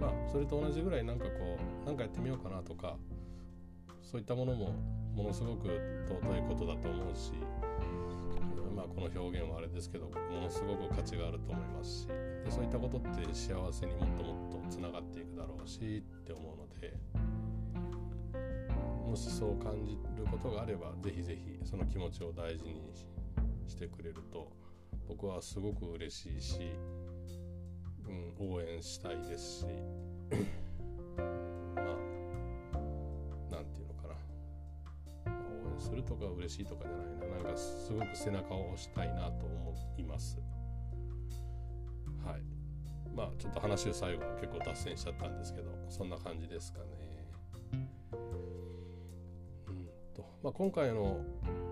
[0.00, 2.96] まあそれと同じぐらいなんかこう何かやってみようかなとか
[4.02, 4.72] そういったものも
[5.14, 5.68] ものすごく
[6.08, 7.32] 尊いことだと思うし、
[8.98, 16.94] この表現はあれですけどものすごく価値があると思いますしでそういったことって幸せにもっともっとつながっていくだろうしって思うので
[19.06, 22.92] もしそう感じることがあればぜひぜひその気持ちを大事に
[23.68, 24.50] してくれると
[25.08, 26.72] 僕はすごく嬉しいし、
[28.40, 29.66] うん、応援したいですし
[31.76, 32.17] まあ
[35.80, 37.36] するとか嬉しいとかじゃないな。
[37.44, 40.38] なんかすごく背中を押したいなと思います。
[42.24, 42.42] はい。
[43.14, 46.84] まあちょっと話を最後結構脱線しちゃったんですけどそんな感じですかね。
[47.72, 47.76] う
[49.72, 50.24] んと。
[50.42, 51.20] まあ今回の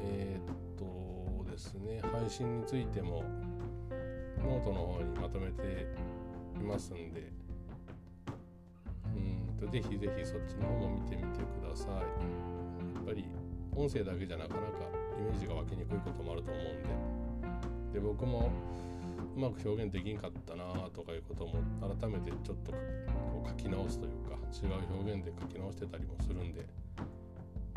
[0.03, 3.23] えー、っとですね配信についても
[4.39, 5.87] ノートの方にまとめて
[6.57, 7.33] いますんで。
[9.15, 11.93] うんとぜひぜひそっちの方も見てみてください。
[11.93, 12.01] や
[13.01, 13.25] っぱり
[13.77, 14.67] 音声だけじゃなかなか
[15.19, 18.51] イメージが湧きにくいこともあると思うんでで僕も
[19.37, 20.65] うまく表現できんかったな
[20.95, 21.53] とかいうことも
[21.99, 26.67] 改めてちょっとこう書き直すというか違う表現で書き直してたりもするんで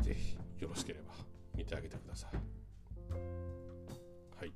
[0.01, 1.13] 是非よろしければ
[1.55, 2.35] 見てあげてください。
[4.37, 4.53] はい。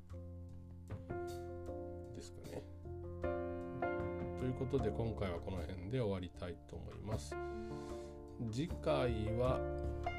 [2.15, 2.63] ですかね。
[4.39, 7.35] ということで今回はこの辺で終わりたいと思います。
[8.51, 9.59] 次回は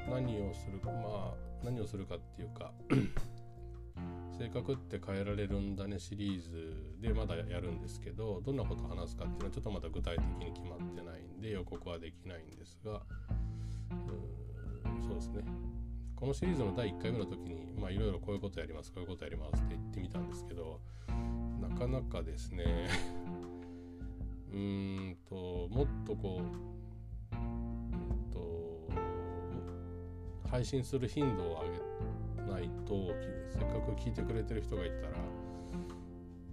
[0.09, 2.71] 何をするかまあ何をするかっていうか
[4.37, 13.01] 性格って変えられるんだねシリーズでまだやるんですけどどんなことを話すかっていうのはちょっとまだ具体的に決まってないんで予告はできないんですがう
[15.07, 15.43] そうですね。
[16.15, 20.79] このシリーズの第1回目の時にまあいろいろこういうことやりますこういうことやりますって言ってみたんですけど
[21.61, 22.87] なかなかですね
[24.51, 26.74] うーんともっとこう
[30.49, 33.11] 配信する頻度を上げないと
[33.49, 35.13] せっかく聞いてくれてる人がいたら、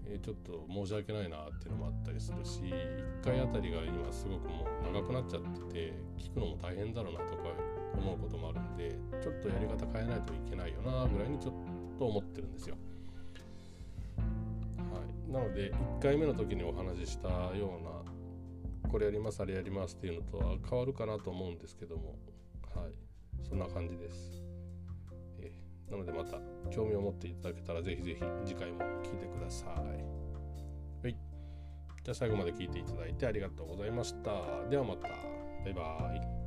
[0.06, 7.42] えー、ちょっと申し訳ないなっていうのもあったりするし1回あたりが今すごくもう長くなっちゃってて聞くのも大変だろうなとか
[7.94, 11.54] 思うこともあるんでちょっとやり方変えないといけないよなぐらいにちょっ
[11.98, 12.76] と思ってるんですよ。
[14.16, 14.22] は
[15.28, 22.16] い、なので1回目の時にお話ししたようなこれやりますあれやりますっていうのとは変わるかなと思うんですけども
[22.74, 23.01] はい
[23.42, 24.42] そんな感じです。
[25.40, 25.52] え、
[25.90, 26.38] なのでまた
[26.70, 31.02] 興味を持っていただけたらぜひぜひ次回も聴いてください。
[31.02, 31.16] はい。
[32.04, 34.68] じゃあ最後まで聞いていただいてありがとうございました。
[34.68, 35.08] ではまた。
[35.64, 36.41] バイバーイ。